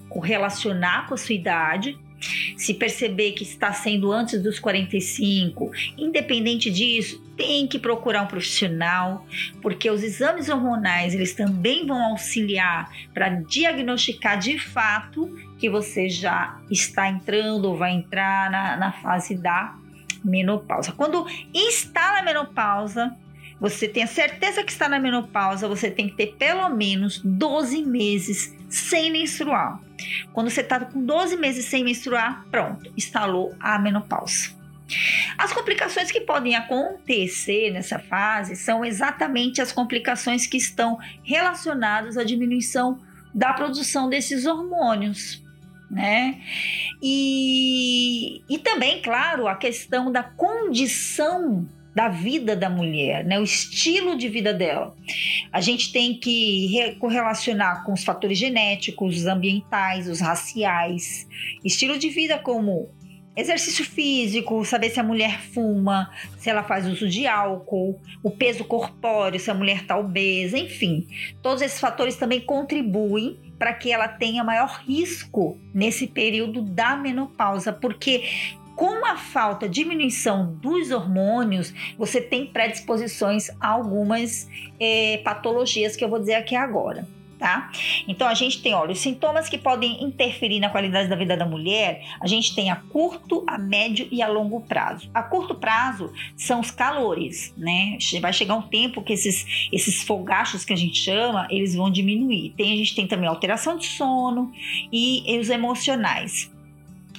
Correlacionar 0.10 1.08
com 1.08 1.14
a 1.14 1.18
sua 1.18 1.36
idade. 1.36 1.98
Se 2.58 2.74
perceber 2.74 3.34
que 3.34 3.44
está 3.44 3.72
sendo 3.74 4.12
antes 4.12 4.42
dos 4.42 4.60
45, 4.60 5.72
independente 5.98 6.72
disso, 6.72 7.22
tem 7.36 7.68
que 7.68 7.78
procurar 7.78 8.24
um 8.24 8.28
profissional, 8.28 9.26
porque 9.62 9.90
os 9.90 10.02
exames 10.02 10.50
hormonais 10.50 11.14
eles 11.14 11.34
também 11.34 11.86
vão 11.86 12.02
auxiliar 12.12 12.90
para 13.14 13.30
diagnosticar 13.30 14.40
de 14.40 14.58
fato 14.58 15.36
que 15.60 15.70
você 15.70 16.10
já 16.10 16.60
está 16.72 17.10
entrando 17.10 17.66
ou 17.66 17.78
vai 17.78 17.92
entrar 17.92 18.50
na, 18.50 18.78
na 18.78 18.92
fase 18.92 19.36
da 19.36 19.76
menopausa. 20.26 20.92
Quando 20.92 21.26
está 21.54 22.14
na 22.14 22.24
menopausa, 22.24 23.16
você 23.60 23.88
tem 23.88 24.04
a 24.04 24.08
certeza 24.08 24.64
que 24.64 24.72
está 24.72 24.90
na 24.90 25.00
menopausa, 25.00 25.68
você 25.68 25.90
tem 25.90 26.10
que 26.10 26.16
ter 26.16 26.36
pelo 26.36 26.68
menos 26.70 27.22
12 27.24 27.84
meses 27.84 28.54
sem 28.70 29.12
menstruar. 29.12 29.80
Quando 30.34 30.50
você 30.50 30.62
está 30.62 30.80
com 30.80 31.06
12 31.06 31.38
meses 31.38 31.66
sem 31.66 31.84
menstruar, 31.84 32.46
pronto, 32.52 32.92
instalou 32.98 33.56
a 33.60 33.80
menopausa. 33.80 34.54
As 35.38 35.52
complicações 35.52 36.12
que 36.12 36.22
podem 36.22 36.56
acontecer 36.56 37.72
nessa 37.72 37.98
fase 37.98 38.56
são 38.56 38.86
exatamente 38.86 39.62
as 39.62 39.72
complicações 39.72 40.46
que 40.46 40.58
estão 40.58 41.00
relacionadas 41.24 42.18
à 42.18 42.24
diminuição 42.24 43.00
da 43.34 43.52
produção 43.54 44.10
desses 44.10 44.46
hormônios 44.46 45.45
né? 45.90 46.42
E, 47.02 48.42
e 48.50 48.58
também, 48.60 49.02
claro, 49.02 49.48
a 49.48 49.56
questão 49.56 50.12
da 50.12 50.24
condição 50.24 51.68
da 51.96 52.10
vida 52.10 52.58
da 52.58 52.70
mulher, 52.70 53.24
né? 53.24 53.40
o 53.40 53.44
estilo 53.44 54.18
de 54.18 54.28
vida 54.28 54.54
dela. 54.54 54.94
A 55.50 55.62
gente 55.62 55.94
tem 55.94 56.20
que 56.20 56.98
correlacionar 57.00 57.86
com 57.86 57.94
os 57.94 58.04
fatores 58.04 58.38
genéticos, 58.38 59.20
os 59.20 59.26
ambientais, 59.26 60.10
os 60.10 60.20
raciais, 60.20 61.26
estilo 61.64 61.98
de 61.98 62.10
vida 62.10 62.38
como 62.38 62.90
Exercício 63.36 63.84
físico, 63.84 64.64
saber 64.64 64.92
se 64.92 65.00
a 65.00 65.04
mulher 65.04 65.42
fuma, 65.42 66.10
se 66.40 66.50
ela 66.50 66.64
faz 66.64 66.88
uso 66.88 67.10
de 67.10 67.28
álcool, 67.28 68.00
o 68.24 68.32
peso 68.32 68.64
corpóreo, 68.64 69.38
se 69.38 69.52
a 69.52 69.54
mulher 69.54 69.82
está 69.82 69.98
obesa, 69.98 70.58
enfim. 70.58 71.06
Todos 71.42 71.62
esses 71.62 71.78
fatores 71.78 72.16
também 72.16 72.40
contribuem 72.40 73.38
para 73.58 73.74
que 73.74 73.92
ela 73.92 74.08
tenha 74.08 74.44
maior 74.44 74.82
risco 74.86 75.60
nesse 75.74 76.08
período 76.08 76.62
da 76.62 76.96
menopausa, 76.96 77.72
porque 77.72 78.24
com 78.76 79.06
a 79.06 79.16
falta, 79.16 79.70
diminuição 79.70 80.54
dos 80.62 80.92
hormônios, 80.92 81.74
você 81.98 82.20
tem 82.20 82.46
predisposições 82.48 83.50
a 83.62 83.70
algumas 83.70 84.50
é, 84.80 85.22
patologias 85.24 85.96
que 85.96 86.04
eu 86.04 86.10
vou 86.10 86.20
dizer 86.20 86.36
aqui 86.36 86.56
agora 86.56 87.08
tá? 87.46 87.70
Então 88.08 88.28
a 88.28 88.34
gente 88.34 88.60
tem, 88.60 88.74
olha, 88.74 88.92
os 88.92 88.98
sintomas 88.98 89.48
que 89.48 89.56
podem 89.56 90.04
interferir 90.04 90.60
na 90.60 90.68
qualidade 90.68 91.08
da 91.08 91.16
vida 91.16 91.38
da 91.38 91.46
mulher, 91.46 92.04
a 92.20 92.26
gente 92.26 92.56
tem 92.56 92.72
a 92.72 92.76
curto, 92.76 93.44
a 93.46 93.56
médio 93.56 94.08
e 94.12 94.20
a 94.20 94.28
longo 94.28 94.62
prazo. 94.62 95.12
A 95.14 95.22
curto 95.22 95.54
prazo 95.54 96.12
são 96.36 96.60
os 96.60 96.72
calores, 96.72 97.54
né? 97.56 98.00
Vai 98.20 98.34
chegar 98.34 98.56
um 98.56 98.64
tempo 98.64 99.04
que 99.04 99.14
esses, 99.14 99.70
esses 99.72 100.02
fogachos 100.02 100.66
que 100.66 100.74
a 100.74 100.76
gente 100.76 100.98
chama, 100.98 101.48
eles 101.52 101.76
vão 101.76 101.92
diminuir. 101.92 102.56
Tem, 102.58 102.74
a 102.74 102.78
gente 102.78 102.96
tem 102.96 103.06
também 103.06 103.30
alteração 103.30 103.78
de 103.78 103.86
sono 103.86 104.52
e, 104.92 105.32
e 105.32 105.38
os 105.38 105.52
emocionais. 105.52 106.55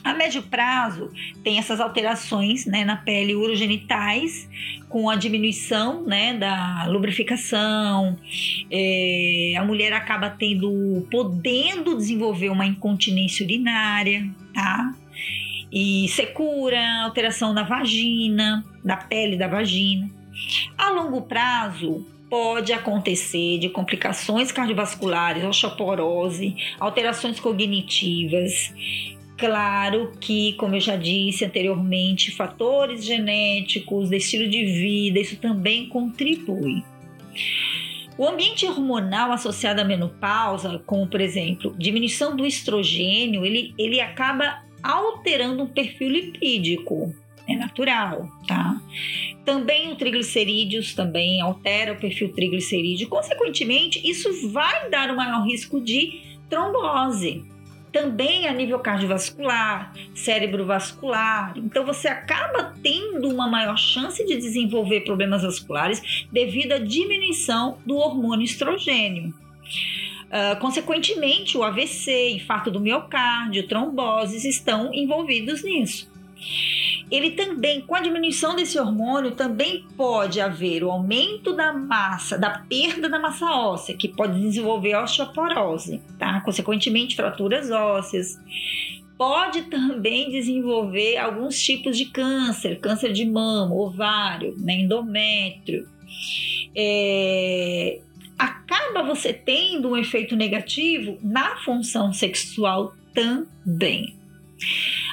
A 0.06 0.14
médio 0.14 0.40
prazo, 0.40 1.10
tem 1.42 1.58
essas 1.58 1.80
alterações 1.80 2.64
né, 2.64 2.84
na 2.84 2.94
pele 2.94 3.34
urogenitais, 3.34 4.48
com 4.88 5.10
a 5.10 5.16
diminuição 5.16 6.04
né, 6.04 6.32
da 6.32 6.86
lubrificação, 6.86 8.16
é, 8.70 9.54
a 9.58 9.64
mulher 9.64 9.92
acaba 9.92 10.30
tendo, 10.30 11.04
podendo 11.10 11.96
desenvolver 11.96 12.50
uma 12.50 12.64
incontinência 12.64 13.44
urinária, 13.44 14.30
tá? 14.54 14.94
E 15.72 16.06
secura, 16.10 17.02
alteração 17.02 17.52
da 17.52 17.64
vagina, 17.64 18.64
da 18.84 18.96
pele 18.96 19.36
da 19.36 19.48
vagina. 19.48 20.08
A 20.78 20.90
longo 20.90 21.22
prazo, 21.22 22.06
pode 22.30 22.72
acontecer 22.72 23.58
de 23.58 23.68
complicações 23.68 24.50
cardiovasculares, 24.52 25.44
osteoporose, 25.44 26.56
alterações 26.78 27.40
cognitivas, 27.40 28.72
Claro 29.36 30.12
que, 30.18 30.54
como 30.54 30.76
eu 30.76 30.80
já 30.80 30.96
disse 30.96 31.44
anteriormente, 31.44 32.34
fatores 32.34 33.04
genéticos, 33.04 34.10
estilo 34.10 34.48
de 34.48 34.64
vida, 34.64 35.20
isso 35.20 35.36
também 35.36 35.88
contribui. 35.88 36.82
O 38.16 38.26
ambiente 38.26 38.64
hormonal 38.64 39.30
associado 39.32 39.82
à 39.82 39.84
menopausa, 39.84 40.82
como 40.86 41.06
por 41.06 41.20
exemplo, 41.20 41.74
diminuição 41.76 42.34
do 42.34 42.46
estrogênio, 42.46 43.44
ele, 43.44 43.74
ele 43.76 44.00
acaba 44.00 44.62
alterando 44.82 45.64
o 45.64 45.68
perfil 45.68 46.08
lipídico. 46.08 47.14
É 47.46 47.54
natural, 47.54 48.26
tá? 48.48 48.80
Também 49.44 49.92
o 49.92 49.96
triglicerídeos 49.96 50.94
também 50.94 51.40
altera 51.40 51.92
o 51.92 51.96
perfil 51.96 52.32
triglicerídeo. 52.32 53.08
Consequentemente, 53.08 54.00
isso 54.02 54.50
vai 54.50 54.90
dar 54.90 55.10
um 55.10 55.16
maior 55.16 55.46
risco 55.46 55.80
de 55.80 56.20
trombose, 56.48 57.44
também 57.96 58.46
a 58.46 58.52
nível 58.52 58.78
cardiovascular, 58.78 59.90
cérebro 60.14 60.66
vascular. 60.66 61.54
Então 61.56 61.82
você 61.82 62.08
acaba 62.08 62.74
tendo 62.82 63.26
uma 63.30 63.48
maior 63.48 63.78
chance 63.78 64.22
de 64.26 64.36
desenvolver 64.36 65.00
problemas 65.00 65.42
vasculares 65.42 66.26
devido 66.30 66.72
à 66.72 66.78
diminuição 66.78 67.78
do 67.86 67.96
hormônio 67.96 68.44
estrogênio. 68.44 69.32
Uh, 70.26 70.60
consequentemente, 70.60 71.56
o 71.56 71.62
AVC, 71.62 72.32
infarto 72.32 72.70
do 72.70 72.80
miocárdio, 72.80 73.66
tromboses 73.66 74.44
estão 74.44 74.92
envolvidos 74.92 75.64
nisso 75.64 76.06
ele 77.10 77.30
também, 77.30 77.80
com 77.80 77.94
a 77.94 78.00
diminuição 78.00 78.56
desse 78.56 78.78
hormônio, 78.78 79.32
também 79.32 79.84
pode 79.96 80.40
haver 80.40 80.82
o 80.82 80.90
aumento 80.90 81.52
da 81.52 81.72
massa, 81.72 82.36
da 82.36 82.58
perda 82.58 83.08
da 83.08 83.18
massa 83.18 83.46
óssea, 83.46 83.96
que 83.96 84.08
pode 84.08 84.40
desenvolver 84.40 84.96
osteoporose, 84.96 86.02
tá? 86.26 86.40
Consequentemente, 86.40 87.14
fraturas 87.14 87.70
ósseas. 87.70 88.40
Pode 89.16 89.62
também 89.62 90.30
desenvolver 90.30 91.16
alguns 91.16 91.58
tipos 91.58 91.96
de 91.96 92.06
câncer, 92.06 92.80
câncer 92.80 93.12
de 93.12 93.24
mama, 93.24 93.74
ovário, 93.74 94.54
né, 94.58 94.74
endométrio. 94.74 95.88
É, 96.74 98.00
acaba 98.38 99.02
você 99.02 99.32
tendo 99.32 99.90
um 99.90 99.96
efeito 99.96 100.36
negativo 100.36 101.18
na 101.22 101.56
função 101.56 102.12
sexual 102.12 102.94
também. 103.14 104.14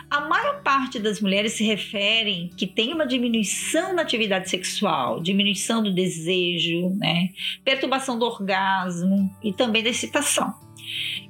A 0.09 0.21
maior 0.21 0.61
parte 0.61 0.99
das 0.99 1.21
mulheres 1.21 1.53
se 1.53 1.63
referem 1.63 2.49
que 2.57 2.67
tem 2.67 2.93
uma 2.93 3.07
diminuição 3.07 3.93
na 3.93 4.01
atividade 4.01 4.49
sexual, 4.49 5.21
diminuição 5.21 5.81
do 5.81 5.93
desejo, 5.93 6.89
né? 6.97 7.29
perturbação 7.63 8.19
do 8.19 8.25
orgasmo 8.25 9.33
e 9.41 9.53
também 9.53 9.81
da 9.81 9.89
excitação. 9.89 10.62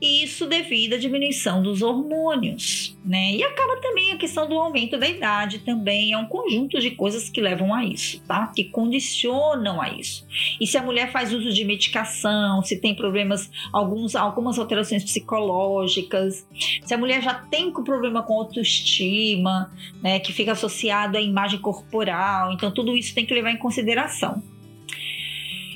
E 0.02 0.24
isso 0.24 0.48
devido 0.48 0.94
à 0.94 0.98
diminuição 0.98 1.62
dos 1.62 1.82
hormônios, 1.82 2.98
né? 3.06 3.32
E 3.32 3.44
acaba 3.44 3.80
também 3.82 4.12
a 4.12 4.18
questão 4.18 4.48
do 4.48 4.58
aumento 4.58 4.98
da 4.98 5.08
idade 5.08 5.60
também, 5.60 6.14
é 6.14 6.18
um 6.18 6.26
conjunto 6.26 6.80
de 6.80 6.92
coisas 6.92 7.30
que 7.30 7.40
levam 7.40 7.74
a 7.74 7.86
isso, 7.86 8.22
tá? 8.28 8.52
Que 8.56 8.66
condicionam 8.66 9.82
a 9.82 9.90
isso. 9.90 10.26
E 10.60 10.68
se 10.68 10.78
a 10.78 10.84
mulher 10.84 11.12
faz 11.12 11.34
uso 11.34 11.54
de 11.54 11.64
medicação, 11.64 12.62
se 12.62 12.80
tem 12.80 12.96
problemas, 12.96 13.50
alguns, 13.72 14.16
algumas 14.16 14.60
alterações 14.60 15.04
psicológicas, 15.04 16.46
se 16.84 16.94
a 16.94 16.98
mulher 16.98 17.22
já 17.22 17.34
tem 17.34 17.72
problema 17.72 18.24
com 18.24 18.34
autoestima, 18.34 19.72
né, 20.02 20.20
que 20.20 20.32
fica 20.32 20.52
associado 20.52 21.18
à 21.18 21.22
imagem 21.22 21.60
corporal, 21.60 22.52
então 22.54 22.72
tudo 22.72 22.96
isso 22.96 23.14
tem 23.14 23.26
que 23.26 23.34
levar 23.34 23.52
em 23.52 23.58
consideração. 23.58 24.42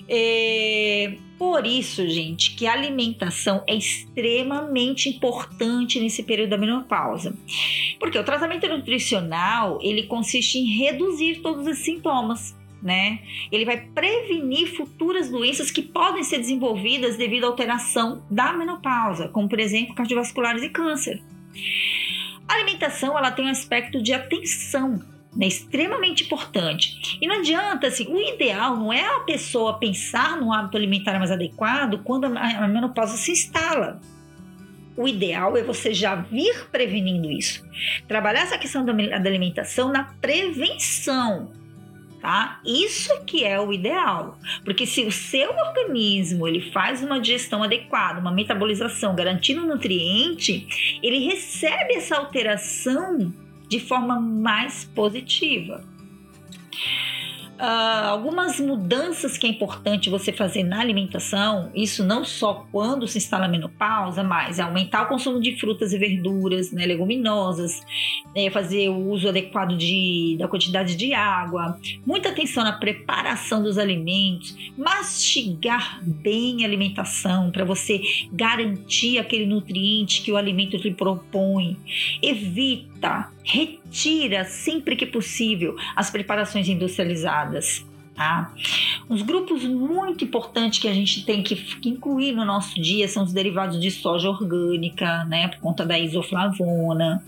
É, 0.10 1.18
por 1.38 1.68
isso, 1.68 2.08
gente, 2.08 2.56
que 2.56 2.66
a 2.66 2.74
alimentação 2.74 3.64
é 3.68 3.76
extremamente 3.76 5.08
importante 5.08 6.00
nesse 6.00 6.24
período 6.24 6.50
da 6.50 6.58
menopausa. 6.58 7.38
Porque 8.00 8.18
o 8.18 8.24
tratamento 8.24 8.68
nutricional, 8.68 9.78
ele 9.82 10.04
consiste 10.04 10.58
em 10.58 10.66
reduzir 10.66 11.42
todos 11.42 11.68
os 11.68 11.78
sintomas, 11.80 12.56
né? 12.82 13.20
Ele 13.52 13.66
vai 13.66 13.78
prevenir 13.78 14.76
futuras 14.76 15.30
doenças 15.30 15.70
que 15.70 15.82
podem 15.82 16.24
ser 16.24 16.40
desenvolvidas 16.40 17.18
devido 17.18 17.44
à 17.44 17.48
alteração 17.48 18.24
da 18.32 18.54
menopausa, 18.54 19.28
como 19.28 19.48
por 19.48 19.60
exemplo 19.60 19.94
cardiovasculares 19.94 20.64
e 20.64 20.70
câncer. 20.70 21.22
A 22.48 22.54
alimentação, 22.54 23.18
ela 23.18 23.30
tem 23.30 23.46
um 23.46 23.50
aspecto 23.50 24.02
de 24.02 24.14
atenção 24.14 25.17
né? 25.38 25.48
Extremamente 25.48 26.24
importante. 26.24 27.18
E 27.22 27.28
não 27.28 27.36
adianta, 27.36 27.88
assim, 27.88 28.08
o 28.08 28.20
ideal 28.20 28.76
não 28.76 28.92
é 28.92 29.06
a 29.06 29.20
pessoa 29.20 29.78
pensar 29.78 30.36
no 30.38 30.52
hábito 30.52 30.76
alimentar 30.76 31.18
mais 31.20 31.32
adequado 31.32 32.00
quando 32.04 32.26
a 32.26 32.68
menopausa 32.68 33.16
se 33.16 33.32
instala. 33.32 34.02
O 34.98 35.08
ideal 35.08 35.56
é 35.56 35.62
você 35.62 35.94
já 35.94 36.16
vir 36.16 36.68
prevenindo 36.72 37.30
isso. 37.30 37.64
Trabalhar 38.08 38.42
essa 38.42 38.58
questão 38.58 38.84
da 38.84 38.92
alimentação 38.92 39.90
na 39.90 40.06
prevenção 40.20 41.56
tá? 42.20 42.60
Isso 42.66 43.24
que 43.26 43.44
é 43.44 43.60
o 43.60 43.72
ideal, 43.72 44.40
porque 44.66 44.88
se 44.88 45.06
o 45.06 45.12
seu 45.12 45.52
organismo 45.52 46.48
ele 46.48 46.72
faz 46.72 47.04
uma 47.04 47.20
digestão 47.20 47.62
adequada, 47.62 48.20
uma 48.20 48.32
metabolização 48.32 49.16
garantindo 49.16 49.64
o 49.64 49.68
nutriente, 49.68 50.68
ele 51.04 51.20
recebe 51.20 51.94
essa 51.94 52.18
alteração 52.18 53.32
de 53.68 53.80
forma 53.80 54.20
mais 54.20 54.86
positiva. 54.86 55.84
Uh, 57.58 58.10
algumas 58.10 58.60
mudanças 58.60 59.36
que 59.36 59.48
é 59.48 59.50
importante 59.50 60.12
você 60.12 60.32
fazer 60.32 60.62
na 60.62 60.80
alimentação, 60.80 61.72
isso 61.74 62.04
não 62.04 62.24
só 62.24 62.68
quando 62.72 63.08
se 63.08 63.18
instala 63.18 63.46
a 63.46 63.48
menopausa, 63.48 64.24
mas 64.24 64.60
é 64.60 64.62
aumentar 64.62 65.02
o 65.04 65.08
consumo 65.08 65.42
de 65.42 65.60
frutas 65.60 65.92
e 65.92 65.98
verduras, 65.98 66.72
né, 66.72 66.86
leguminosas, 66.86 67.82
é, 68.36 68.52
fazer 68.52 68.90
o 68.90 69.10
uso 69.10 69.28
adequado 69.28 69.76
de, 69.76 70.36
da 70.38 70.48
quantidade 70.48 70.96
de 70.96 71.16
água, 71.16 71.80
muita 72.06 72.30
atenção 72.30 72.64
na 72.64 72.74
preparação 72.74 73.64
dos 73.64 73.80
alimentos, 73.80 74.56
mastigar 74.78 76.00
bem 76.04 76.64
a 76.64 76.68
alimentação 76.68 77.50
para 77.50 77.66
você 77.66 78.00
garantir 78.32 79.18
aquele 79.18 79.48
nutriente 79.48 80.22
que 80.22 80.32
o 80.32 80.38
alimento 80.38 80.78
lhe 80.78 80.94
propõe, 80.94 81.76
evita 82.22 83.32
retira 83.48 84.44
sempre 84.44 84.96
que 84.96 85.06
possível 85.06 85.76
as 85.96 86.10
preparações 86.10 86.68
industrializadas. 86.68 87.47
Tá? 88.18 88.52
Uns 89.08 89.22
grupos 89.22 89.64
muito 89.64 90.24
importantes 90.24 90.80
que 90.80 90.88
a 90.88 90.94
gente 90.94 91.24
tem 91.24 91.44
que 91.44 91.64
incluir 91.86 92.32
no 92.32 92.44
nosso 92.44 92.82
dia 92.82 93.08
são 93.08 93.24
os 93.24 93.32
derivados 93.32 93.80
de 93.80 93.92
soja 93.92 94.28
orgânica, 94.28 95.24
né, 95.26 95.50
por 95.50 95.60
conta 95.60 95.86
da 95.86 96.00
isoflavona, 96.00 97.24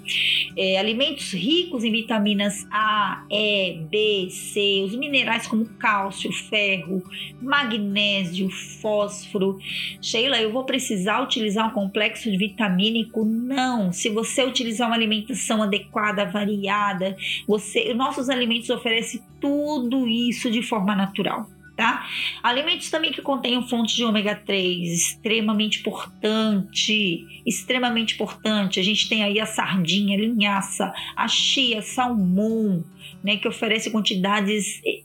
é, 0.57 0.79
alimentos 0.79 1.31
ricos 1.31 1.83
em 1.83 1.91
vitaminas 1.91 2.67
A, 2.71 3.23
E, 3.29 3.75
B, 3.87 4.29
C, 4.31 4.81
os 4.83 4.95
minerais 4.95 5.45
como 5.45 5.63
cálcio, 5.77 6.33
ferro, 6.33 7.03
magnésio, 7.39 8.49
fósforo. 8.49 9.59
Sheila, 10.01 10.41
eu 10.41 10.51
vou 10.51 10.63
precisar 10.63 11.21
utilizar 11.21 11.67
um 11.67 11.71
complexo 11.71 12.29
vitamínico? 12.31 13.23
Não. 13.23 13.93
Se 13.93 14.09
você 14.09 14.43
utilizar 14.43 14.87
uma 14.87 14.95
alimentação 14.95 15.61
adequada, 15.61 16.25
variada, 16.25 17.15
você, 17.47 17.93
nossos 17.93 18.27
alimentos 18.27 18.71
oferecem 18.71 19.21
tudo 19.39 20.07
isso 20.07 20.49
de 20.49 20.61
forma 20.61 20.95
natural. 20.95 21.47
Tá? 21.75 22.05
Alimentos 22.43 22.89
também 22.89 23.09
que 23.09 23.21
contenham 23.21 23.65
fontes 23.65 23.95
de 23.95 24.03
ômega 24.03 24.35
3, 24.35 24.91
extremamente 24.91 25.79
importante, 25.79 27.25
extremamente 27.45 28.15
importante. 28.15 28.81
A 28.81 28.83
gente 28.83 29.07
tem 29.07 29.23
aí 29.23 29.39
a 29.39 29.45
sardinha, 29.45 30.17
a 30.17 30.19
linhaça, 30.19 30.93
a 31.15 31.27
chia, 31.29 31.81
salmão, 31.81 32.83
né, 33.23 33.37
que 33.37 33.47
oferece 33.47 33.89
quantidades 33.91 34.81
eh, 34.85 35.03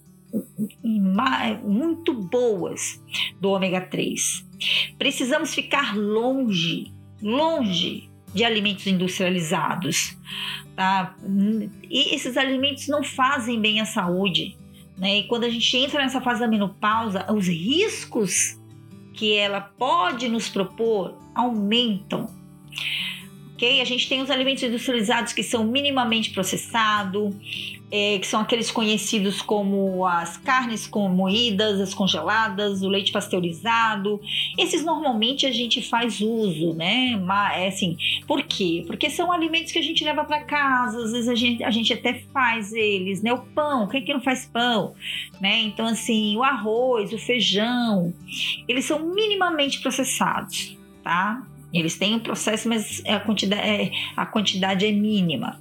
muito 1.63 2.13
boas 2.13 3.01
do 3.41 3.51
ômega 3.51 3.81
3. 3.81 4.45
Precisamos 4.99 5.55
ficar 5.55 5.97
longe, 5.97 6.93
longe 7.23 8.11
de 8.35 8.45
alimentos 8.45 8.87
industrializados, 8.87 10.17
tá? 10.75 11.15
E 11.89 12.15
esses 12.15 12.37
alimentos 12.37 12.89
não 12.89 13.03
fazem 13.03 13.61
bem 13.61 13.81
à 13.81 13.85
saúde, 13.85 14.57
né? 14.99 15.19
E 15.19 15.23
quando 15.25 15.45
a 15.45 15.49
gente 15.49 15.77
entra 15.77 16.03
nessa 16.03 16.21
fase 16.21 16.41
da 16.41 16.49
menopausa, 16.49 17.33
os 17.33 17.47
riscos 17.47 18.59
que 19.15 19.35
ela 19.35 19.61
pode 19.61 20.29
nos 20.29 20.49
propor 20.49 21.17
aumentam. 21.35 22.29
Ok? 23.55 23.81
A 23.81 23.85
gente 23.85 24.09
tem 24.09 24.21
os 24.21 24.31
alimentos 24.31 24.65
industrializados 24.65 25.33
que 25.33 25.43
são 25.43 25.65
minimamente 25.65 26.31
processados, 26.31 27.33
é, 27.97 28.19
que 28.19 28.27
são 28.27 28.41
aqueles 28.41 28.73
conhecidos 28.73 29.41
como 29.41 30.05
as 30.05 30.37
carnes 30.37 30.91
moídas, 30.93 31.81
as 31.81 31.95
congeladas, 31.95 32.83
o 32.83 32.89
leite 32.89 33.13
pasteurizado. 33.13 34.21
Esses 34.59 34.85
normalmente 34.85 35.47
a 35.47 35.53
gente 35.53 35.81
faz 35.81 36.21
uso, 36.21 36.75
né? 36.75 37.17
Mas, 37.17 37.57
é 37.57 37.69
assim, 37.69 37.97
por 38.27 38.43
quê? 38.43 38.83
Porque 38.89 39.09
são 39.09 39.31
alimentos 39.31 39.71
que 39.71 39.79
a 39.79 39.83
gente 39.83 40.03
leva 40.03 40.25
para 40.25 40.43
casa, 40.43 41.05
às 41.05 41.13
vezes 41.13 41.29
a 41.29 41.37
gente, 41.37 41.63
a 41.63 41.71
gente 41.71 41.93
até 41.93 42.15
faz 42.33 42.73
eles, 42.73 43.23
né? 43.23 43.33
O 43.33 43.39
pão, 43.39 43.87
quem 43.87 44.05
que 44.05 44.13
não 44.13 44.21
faz 44.21 44.45
pão? 44.45 44.97
Né? 45.41 45.63
Então, 45.63 45.87
assim, 45.87 46.37
o 46.37 46.43
arroz, 46.43 47.13
o 47.13 47.19
feijão, 47.19 48.13
eles 48.67 48.87
são 48.87 48.99
minimamente 49.15 49.79
processados, 49.81 50.77
tá? 51.05 51.47
Eles 51.73 51.97
têm 51.97 52.17
um 52.17 52.21
processo, 52.21 52.69
mas 52.69 53.05
a 53.07 53.21
quantidade, 53.21 53.63
é, 53.63 53.93
a 54.17 54.27
quantidade 54.27 54.85
é 54.85 54.91
mínima. 54.91 55.61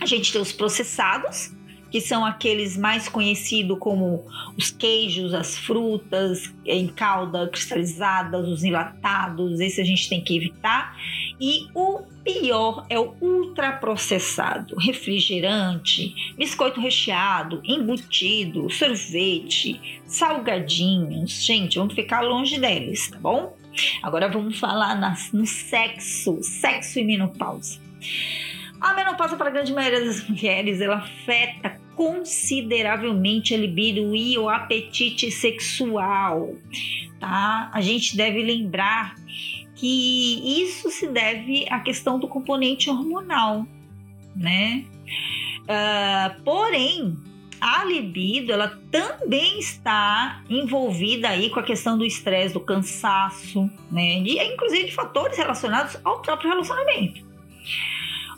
A 0.00 0.06
gente 0.06 0.30
tem 0.30 0.40
os 0.40 0.52
processados, 0.52 1.55
que 1.90 2.00
são 2.00 2.24
aqueles 2.24 2.76
mais 2.76 3.08
conhecidos 3.08 3.78
como 3.78 4.24
os 4.56 4.70
queijos, 4.70 5.32
as 5.32 5.56
frutas 5.56 6.52
em 6.64 6.88
calda 6.88 7.48
cristalizadas, 7.48 8.48
os 8.48 8.64
enlatados, 8.64 9.60
esse 9.60 9.80
a 9.80 9.84
gente 9.84 10.08
tem 10.08 10.20
que 10.20 10.36
evitar. 10.36 10.96
E 11.40 11.68
o 11.74 12.02
pior 12.24 12.86
é 12.88 12.98
o 12.98 13.14
ultraprocessado, 13.20 14.76
refrigerante, 14.76 16.34
biscoito 16.36 16.80
recheado, 16.80 17.60
embutido, 17.64 18.70
sorvete, 18.70 19.80
salgadinhos. 20.06 21.44
Gente, 21.44 21.78
vamos 21.78 21.94
ficar 21.94 22.22
longe 22.22 22.58
deles, 22.58 23.10
tá 23.10 23.18
bom? 23.18 23.56
Agora 24.02 24.28
vamos 24.28 24.58
falar 24.58 24.98
no 25.32 25.46
sexo, 25.46 26.38
sexo 26.42 26.98
e 26.98 27.04
menopausa. 27.04 27.78
A 28.80 28.94
menopausa 28.94 29.36
para 29.36 29.48
a 29.48 29.52
grande 29.52 29.72
maioria 29.72 30.04
das 30.04 30.28
mulheres, 30.28 30.80
ela 30.80 30.96
afeta 30.96 31.80
consideravelmente 31.94 33.54
a 33.54 33.56
libido 33.56 34.14
e 34.14 34.36
o 34.36 34.48
apetite 34.48 35.30
sexual, 35.30 36.54
tá? 37.18 37.70
A 37.72 37.80
gente 37.80 38.16
deve 38.16 38.42
lembrar 38.42 39.16
que 39.74 40.62
isso 40.62 40.90
se 40.90 41.06
deve 41.06 41.66
à 41.70 41.80
questão 41.80 42.18
do 42.18 42.28
componente 42.28 42.90
hormonal, 42.90 43.66
né? 44.34 44.84
Uh, 45.62 46.42
porém, 46.42 47.16
a 47.60 47.84
libido 47.84 48.52
ela 48.52 48.78
também 48.90 49.58
está 49.58 50.42
envolvida 50.48 51.30
aí 51.30 51.48
com 51.48 51.60
a 51.60 51.62
questão 51.62 51.96
do 51.96 52.04
estresse, 52.04 52.52
do 52.52 52.60
cansaço, 52.60 53.70
né? 53.90 54.18
E 54.20 54.38
inclusive 54.52 54.84
de 54.84 54.92
fatores 54.94 55.38
relacionados 55.38 55.98
ao 56.04 56.20
próprio 56.20 56.50
relacionamento. 56.50 57.24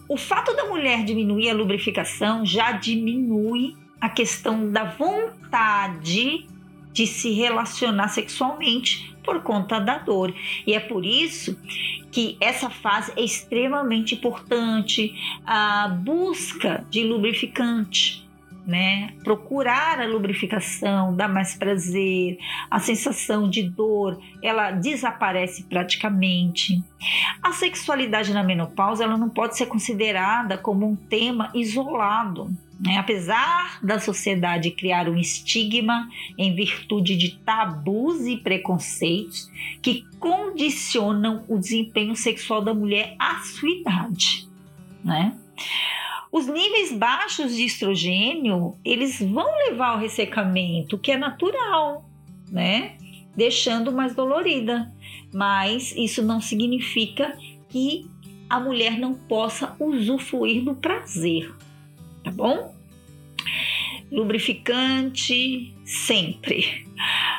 O 0.09 0.16
fato 0.16 0.55
da 0.55 0.64
mulher 0.64 1.05
diminuir 1.05 1.51
a 1.51 1.55
lubrificação 1.55 2.44
já 2.44 2.73
diminui 2.73 3.77
a 4.01 4.09
questão 4.09 4.71
da 4.73 4.85
vontade 4.85 6.47
de 6.92 7.07
se 7.07 7.33
relacionar 7.33 8.09
sexualmente 8.09 9.14
por 9.23 9.42
conta 9.42 9.79
da 9.79 9.99
dor. 9.99 10.35
E 10.66 10.73
é 10.73 10.81
por 10.81 11.05
isso 11.05 11.59
que 12.11 12.37
essa 12.40 12.71
fase 12.71 13.12
é 13.16 13.23
extremamente 13.23 14.14
importante 14.14 15.14
a 15.44 15.88
busca 15.88 16.87
de 16.88 17.05
lubrificante 17.05 18.28
né? 18.68 19.14
Procurar 19.24 19.98
a 19.98 20.07
lubrificação 20.07 21.16
dá 21.16 21.26
mais 21.26 21.54
prazer, 21.54 22.38
a 22.70 22.78
sensação 22.78 23.48
de 23.48 23.62
dor 23.62 24.20
ela 24.42 24.70
desaparece 24.70 25.62
praticamente. 25.62 26.85
A 27.42 27.52
sexualidade 27.52 28.35
na 28.35 28.44
menopausa 28.44 29.04
ela 29.04 29.16
não 29.16 29.31
pode 29.31 29.57
ser 29.57 29.66
considerada 29.66 30.59
como 30.59 30.87
um 30.87 30.94
tema 30.94 31.50
isolado. 31.54 32.54
Né? 32.78 32.98
Apesar 32.98 33.83
da 33.83 33.98
sociedade 33.98 34.70
criar 34.70 35.09
um 35.09 35.16
estigma 35.16 36.07
em 36.37 36.54
virtude 36.54 37.16
de 37.16 37.38
tabus 37.38 38.26
e 38.26 38.37
preconceitos 38.37 39.50
que 39.81 40.04
condicionam 40.20 41.42
o 41.48 41.59
desempenho 41.59 42.14
sexual 42.14 42.61
da 42.61 42.74
mulher 42.74 43.16
à 43.18 43.37
sua 43.37 43.70
idade, 43.70 44.46
né? 45.02 45.35
Os 46.31 46.47
níveis 46.47 46.93
baixos 46.93 47.57
de 47.57 47.64
estrogênio, 47.64 48.77
eles 48.85 49.19
vão 49.21 49.47
levar 49.69 49.93
ao 49.93 49.99
ressecamento, 49.99 50.99
que 50.99 51.12
é 51.12 51.17
natural, 51.17 52.09
né? 52.51 52.97
Deixando 53.35 53.93
mais 53.93 54.14
dolorida. 54.14 54.93
Mas 55.33 55.95
isso 55.97 56.23
não 56.23 56.41
significa 56.41 57.37
que 57.69 58.11
a 58.49 58.59
mulher 58.59 58.99
não 58.99 59.14
possa 59.14 59.77
usufruir 59.79 60.64
do 60.64 60.75
prazer, 60.75 61.55
tá 62.25 62.31
bom? 62.31 62.75
Lubrificante 64.11 65.75
sempre. 65.85 66.87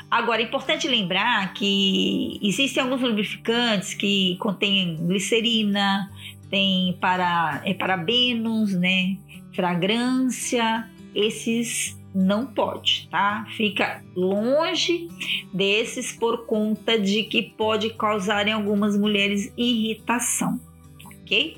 Agora, 0.10 0.42
é 0.42 0.46
importante 0.46 0.88
lembrar 0.88 1.54
que 1.54 2.40
existem 2.42 2.82
alguns 2.82 3.02
lubrificantes 3.02 3.94
que 3.94 4.38
contêm 4.40 4.96
glicerina, 4.96 6.12
tem 6.50 6.98
para, 7.00 7.62
é, 7.64 7.74
parabenos, 7.74 8.74
né? 8.74 9.18
fragrância, 9.54 10.90
esses 11.14 12.00
não 12.14 12.46
pode, 12.46 13.08
tá? 13.12 13.46
Fica 13.56 14.04
longe 14.16 15.08
desses 15.54 16.12
por 16.12 16.46
conta 16.46 17.00
de 17.00 17.24
que 17.24 17.44
pode 17.44 17.92
causar 17.92 18.48
em 18.48 18.52
algumas 18.52 18.98
mulheres 18.98 19.54
irritação, 19.58 20.60
ok? 21.06 21.58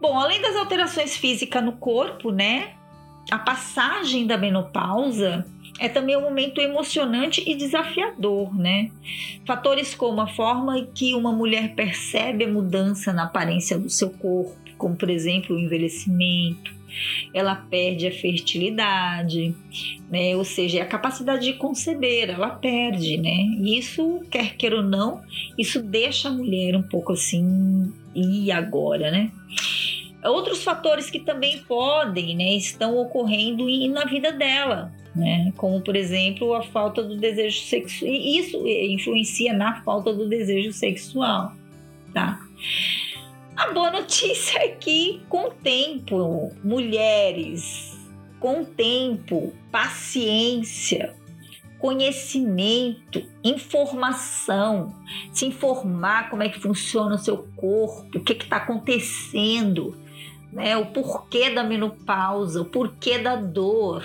Bom, 0.00 0.18
além 0.18 0.40
das 0.40 0.56
alterações 0.56 1.16
físicas 1.16 1.62
no 1.62 1.72
corpo, 1.72 2.30
né? 2.30 2.74
A 3.30 3.38
passagem 3.38 4.26
da 4.26 4.38
menopausa 4.38 5.46
é 5.80 5.88
também 5.88 6.14
um 6.14 6.20
momento 6.20 6.60
emocionante 6.60 7.42
e 7.46 7.56
desafiador, 7.56 8.54
né? 8.54 8.90
Fatores 9.46 9.94
como 9.94 10.20
a 10.20 10.26
forma 10.26 10.86
que 10.94 11.14
uma 11.14 11.32
mulher 11.32 11.74
percebe 11.74 12.44
a 12.44 12.48
mudança 12.48 13.14
na 13.14 13.24
aparência 13.24 13.78
do 13.78 13.88
seu 13.88 14.10
corpo, 14.10 14.58
como 14.76 14.94
por 14.94 15.08
exemplo 15.08 15.56
o 15.56 15.58
envelhecimento, 15.58 16.78
ela 17.32 17.54
perde 17.54 18.06
a 18.06 18.12
fertilidade, 18.12 19.54
né? 20.10 20.36
Ou 20.36 20.44
seja, 20.44 20.82
a 20.82 20.86
capacidade 20.86 21.46
de 21.46 21.54
conceber, 21.54 22.28
ela 22.28 22.50
perde, 22.50 23.16
né? 23.16 23.38
E 23.58 23.78
isso, 23.78 24.20
quer 24.30 24.56
queira 24.56 24.76
ou 24.76 24.82
não, 24.82 25.22
isso 25.56 25.82
deixa 25.82 26.28
a 26.28 26.32
mulher 26.32 26.76
um 26.76 26.82
pouco 26.82 27.14
assim, 27.14 27.90
e 28.14 28.52
agora, 28.52 29.10
né? 29.10 29.30
Outros 30.22 30.62
fatores 30.62 31.08
que 31.08 31.20
também 31.20 31.60
podem, 31.60 32.36
né, 32.36 32.52
estão 32.52 32.98
ocorrendo 32.98 33.64
na 33.88 34.04
vida 34.04 34.30
dela, 34.30 34.92
né? 35.14 35.52
Como 35.56 35.80
por 35.80 35.96
exemplo 35.96 36.54
a 36.54 36.62
falta 36.62 37.02
do 37.02 37.16
desejo 37.16 37.60
sexual. 37.62 38.10
Isso 38.10 38.66
influencia 38.66 39.52
na 39.52 39.82
falta 39.82 40.12
do 40.12 40.28
desejo 40.28 40.72
sexual, 40.72 41.52
tá? 42.12 42.40
A 43.56 43.72
boa 43.72 43.90
notícia 43.90 44.58
é 44.58 44.68
que, 44.68 45.20
com 45.28 45.50
tempo, 45.50 46.50
mulheres, 46.64 47.98
com 48.38 48.64
tempo, 48.64 49.52
paciência, 49.70 51.14
conhecimento, 51.78 53.22
informação, 53.44 54.94
se 55.32 55.46
informar 55.46 56.30
como 56.30 56.42
é 56.42 56.48
que 56.48 56.60
funciona 56.60 57.16
o 57.16 57.18
seu 57.18 57.38
corpo, 57.56 58.18
o 58.18 58.20
que 58.22 58.32
está 58.32 58.56
acontecendo, 58.56 59.96
né? 60.52 60.76
o 60.76 60.86
porquê 60.86 61.50
da 61.50 61.62
menopausa, 61.62 62.62
o 62.62 62.64
porquê 62.64 63.18
da 63.18 63.36
dor, 63.36 64.04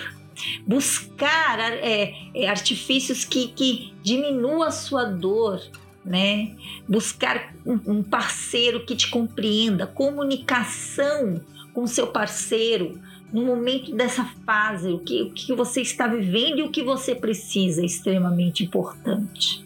buscar 0.65 1.60
é, 1.60 2.13
é, 2.34 2.48
artifícios 2.48 3.24
que, 3.24 3.48
que 3.50 3.93
diminuam 4.04 4.63
a 4.63 4.71
sua 4.71 5.06
dor, 5.06 5.62
né? 6.04 6.56
Buscar 6.88 7.54
um 7.65 8.04
parceiro 8.04 8.86
que 8.86 8.95
te 8.95 9.10
compreenda, 9.10 9.88
comunicação 9.88 11.41
com 11.74 11.88
seu 11.88 12.08
parceiro 12.08 13.00
no 13.34 13.43
momento 13.43 13.93
dessa 13.93 14.24
fase, 14.45 14.89
o 14.89 15.00
que, 15.00 15.24
o 15.24 15.32
que 15.32 15.54
você 15.54 15.82
está 15.82 16.08
vivendo 16.08 16.60
e 16.60 16.63
o 16.63 16.69
que 16.69 16.84
você 16.84 17.13
precisa 17.13 17.82
é 17.82 17.86
extremamente 17.86 18.63
importante. 18.63 19.65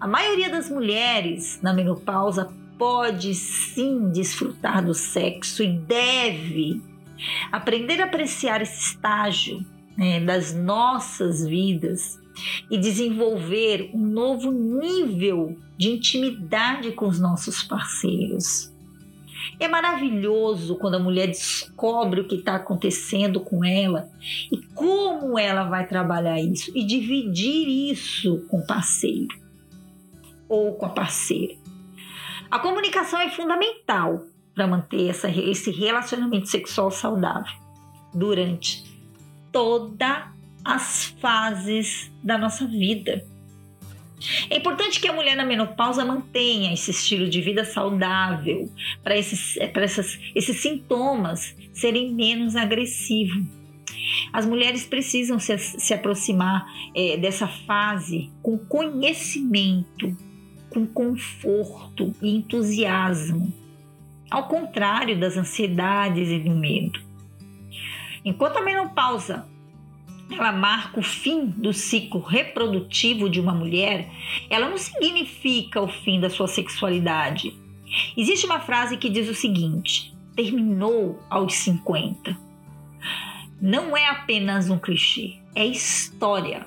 A 0.00 0.06
maioria 0.06 0.48
das 0.48 0.70
mulheres 0.70 1.60
na 1.62 1.72
menopausa 1.72 2.48
pode 2.78 3.34
sim 3.34 4.10
desfrutar 4.10 4.84
do 4.84 4.94
sexo 4.94 5.62
e 5.62 5.78
deve 5.78 6.80
aprender 7.50 8.00
a 8.00 8.04
apreciar 8.04 8.62
esse 8.62 8.80
estágio 8.80 9.64
né, 9.98 10.20
das 10.20 10.54
nossas 10.54 11.44
vidas 11.44 12.20
e 12.70 12.78
desenvolver 12.78 13.90
um 13.92 14.06
novo 14.06 14.52
nível 14.52 15.58
de 15.76 15.90
intimidade 15.90 16.92
com 16.92 17.08
os 17.08 17.18
nossos 17.18 17.64
parceiros. 17.64 18.72
É 19.58 19.66
maravilhoso 19.66 20.76
quando 20.76 20.94
a 20.94 21.00
mulher 21.00 21.26
descobre 21.26 22.20
o 22.20 22.28
que 22.28 22.36
está 22.36 22.54
acontecendo 22.54 23.40
com 23.40 23.64
ela 23.64 24.08
e 24.52 24.56
como 24.72 25.36
ela 25.36 25.64
vai 25.64 25.84
trabalhar 25.84 26.40
isso 26.40 26.70
e 26.76 26.84
dividir 26.84 27.90
isso 27.90 28.46
com 28.48 28.58
o 28.58 28.66
parceiro 28.66 29.36
ou 30.48 30.74
com 30.74 30.86
a 30.86 30.90
parceira. 30.90 31.56
A 32.48 32.60
comunicação 32.60 33.20
é 33.20 33.30
fundamental 33.30 34.24
para 34.54 34.66
manter 34.66 35.08
essa, 35.08 35.28
esse 35.28 35.70
relacionamento 35.72 36.46
sexual 36.46 36.90
saudável 36.90 37.52
durante 38.14 38.97
toda 39.52 40.32
as 40.64 41.06
fases 41.20 42.10
da 42.22 42.36
nossa 42.36 42.66
vida. 42.66 43.24
É 44.50 44.56
importante 44.56 45.00
que 45.00 45.08
a 45.08 45.12
mulher 45.12 45.36
na 45.36 45.44
menopausa 45.44 46.04
mantenha 46.04 46.72
esse 46.72 46.90
estilo 46.90 47.28
de 47.28 47.40
vida 47.40 47.64
saudável 47.64 48.70
para 49.02 49.16
esses, 49.16 49.56
esses, 49.56 50.18
esses 50.34 50.56
sintomas 50.56 51.54
serem 51.72 52.12
menos 52.12 52.56
agressivos. 52.56 53.46
As 54.32 54.44
mulheres 54.44 54.84
precisam 54.84 55.38
se, 55.38 55.56
se 55.58 55.94
aproximar 55.94 56.66
é, 56.94 57.16
dessa 57.16 57.46
fase 57.46 58.30
com 58.42 58.58
conhecimento, 58.58 60.16
com 60.70 60.86
conforto 60.86 62.12
e 62.20 62.34
entusiasmo, 62.34 63.52
ao 64.30 64.48
contrário 64.48 65.18
das 65.18 65.36
ansiedades 65.36 66.28
e 66.28 66.38
do 66.40 66.50
medo. 66.50 67.07
Enquanto 68.24 68.58
a 68.58 68.62
menopausa 68.62 69.46
ela 70.30 70.52
marca 70.52 71.00
o 71.00 71.02
fim 71.02 71.46
do 71.46 71.72
ciclo 71.72 72.20
reprodutivo 72.20 73.30
de 73.30 73.40
uma 73.40 73.54
mulher, 73.54 74.10
ela 74.50 74.68
não 74.68 74.76
significa 74.76 75.80
o 75.80 75.88
fim 75.88 76.20
da 76.20 76.28
sua 76.28 76.46
sexualidade. 76.46 77.54
Existe 78.16 78.44
uma 78.44 78.60
frase 78.60 78.96
que 78.96 79.08
diz 79.08 79.28
o 79.28 79.34
seguinte: 79.34 80.14
terminou 80.36 81.18
aos 81.30 81.54
50. 81.54 82.36
Não 83.60 83.96
é 83.96 84.06
apenas 84.08 84.68
um 84.68 84.78
clichê, 84.78 85.36
é 85.54 85.66
história. 85.66 86.66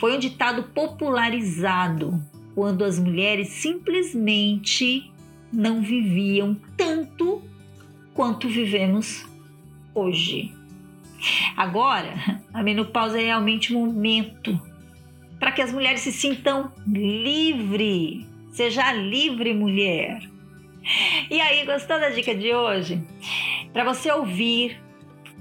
Foi 0.00 0.16
um 0.16 0.18
ditado 0.18 0.64
popularizado 0.74 2.20
quando 2.54 2.84
as 2.84 2.98
mulheres 2.98 3.48
simplesmente 3.48 5.10
não 5.52 5.82
viviam 5.82 6.56
tanto 6.76 7.42
quanto 8.14 8.48
vivemos 8.48 9.26
hoje. 9.94 10.52
Agora, 11.56 12.40
a 12.52 12.62
menopausa 12.62 13.20
é 13.20 13.26
realmente 13.26 13.74
um 13.74 13.86
momento 13.86 14.60
para 15.38 15.52
que 15.52 15.62
as 15.62 15.72
mulheres 15.72 16.00
se 16.00 16.12
sintam 16.12 16.72
livre. 16.86 18.26
Seja 18.52 18.92
livre, 18.92 19.54
mulher. 19.54 20.22
E 21.30 21.40
aí, 21.40 21.64
gostou 21.64 21.98
da 21.98 22.10
dica 22.10 22.34
de 22.34 22.52
hoje? 22.52 23.02
Para 23.72 23.84
você 23.84 24.10
ouvir 24.10 24.80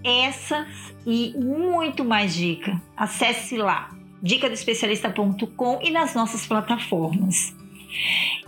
essas 0.04 0.92
e 1.06 1.34
muito 1.36 2.06
mais 2.06 2.34
dica, 2.34 2.82
acesse 2.96 3.58
lá 3.58 3.90
dicadoespecialista.com 4.22 5.80
e 5.82 5.90
nas 5.90 6.14
nossas 6.14 6.46
plataformas. 6.46 7.56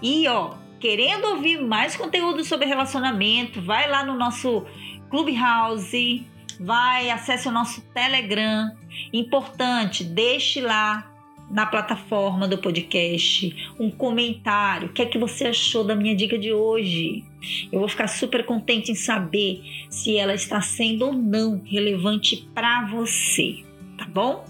E 0.01 0.27
ó, 0.27 0.53
querendo 0.83 1.27
ouvir 1.29 1.61
mais 1.61 1.95
conteúdo 1.95 2.43
sobre 2.43 2.65
relacionamento, 2.65 3.61
vai 3.61 3.89
lá 3.89 4.03
no 4.03 4.17
nosso 4.17 4.65
Clubhouse, 5.09 6.27
vai, 6.59 7.09
acesse 7.09 7.47
o 7.47 7.51
nosso 7.51 7.79
Telegram. 7.93 8.69
Importante, 9.13 10.03
deixe 10.03 10.59
lá 10.59 11.09
na 11.49 11.65
plataforma 11.65 12.49
do 12.49 12.57
podcast 12.57 13.73
um 13.79 13.89
comentário. 13.89 14.89
O 14.89 14.91
que 14.91 15.01
é 15.01 15.05
que 15.05 15.17
você 15.17 15.45
achou 15.45 15.85
da 15.85 15.95
minha 15.95 16.13
dica 16.17 16.37
de 16.37 16.51
hoje? 16.51 17.23
Eu 17.71 17.79
vou 17.79 17.87
ficar 17.87 18.07
super 18.07 18.45
contente 18.45 18.91
em 18.91 18.95
saber 18.95 19.63
se 19.89 20.17
ela 20.17 20.33
está 20.33 20.59
sendo 20.59 21.05
ou 21.05 21.13
não 21.13 21.61
relevante 21.63 22.45
para 22.53 22.87
você, 22.87 23.63
tá 23.97 24.03
bom? 24.03 24.45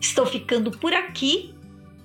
Estou 0.00 0.24
ficando 0.24 0.70
por 0.70 0.92
aqui 0.92 1.53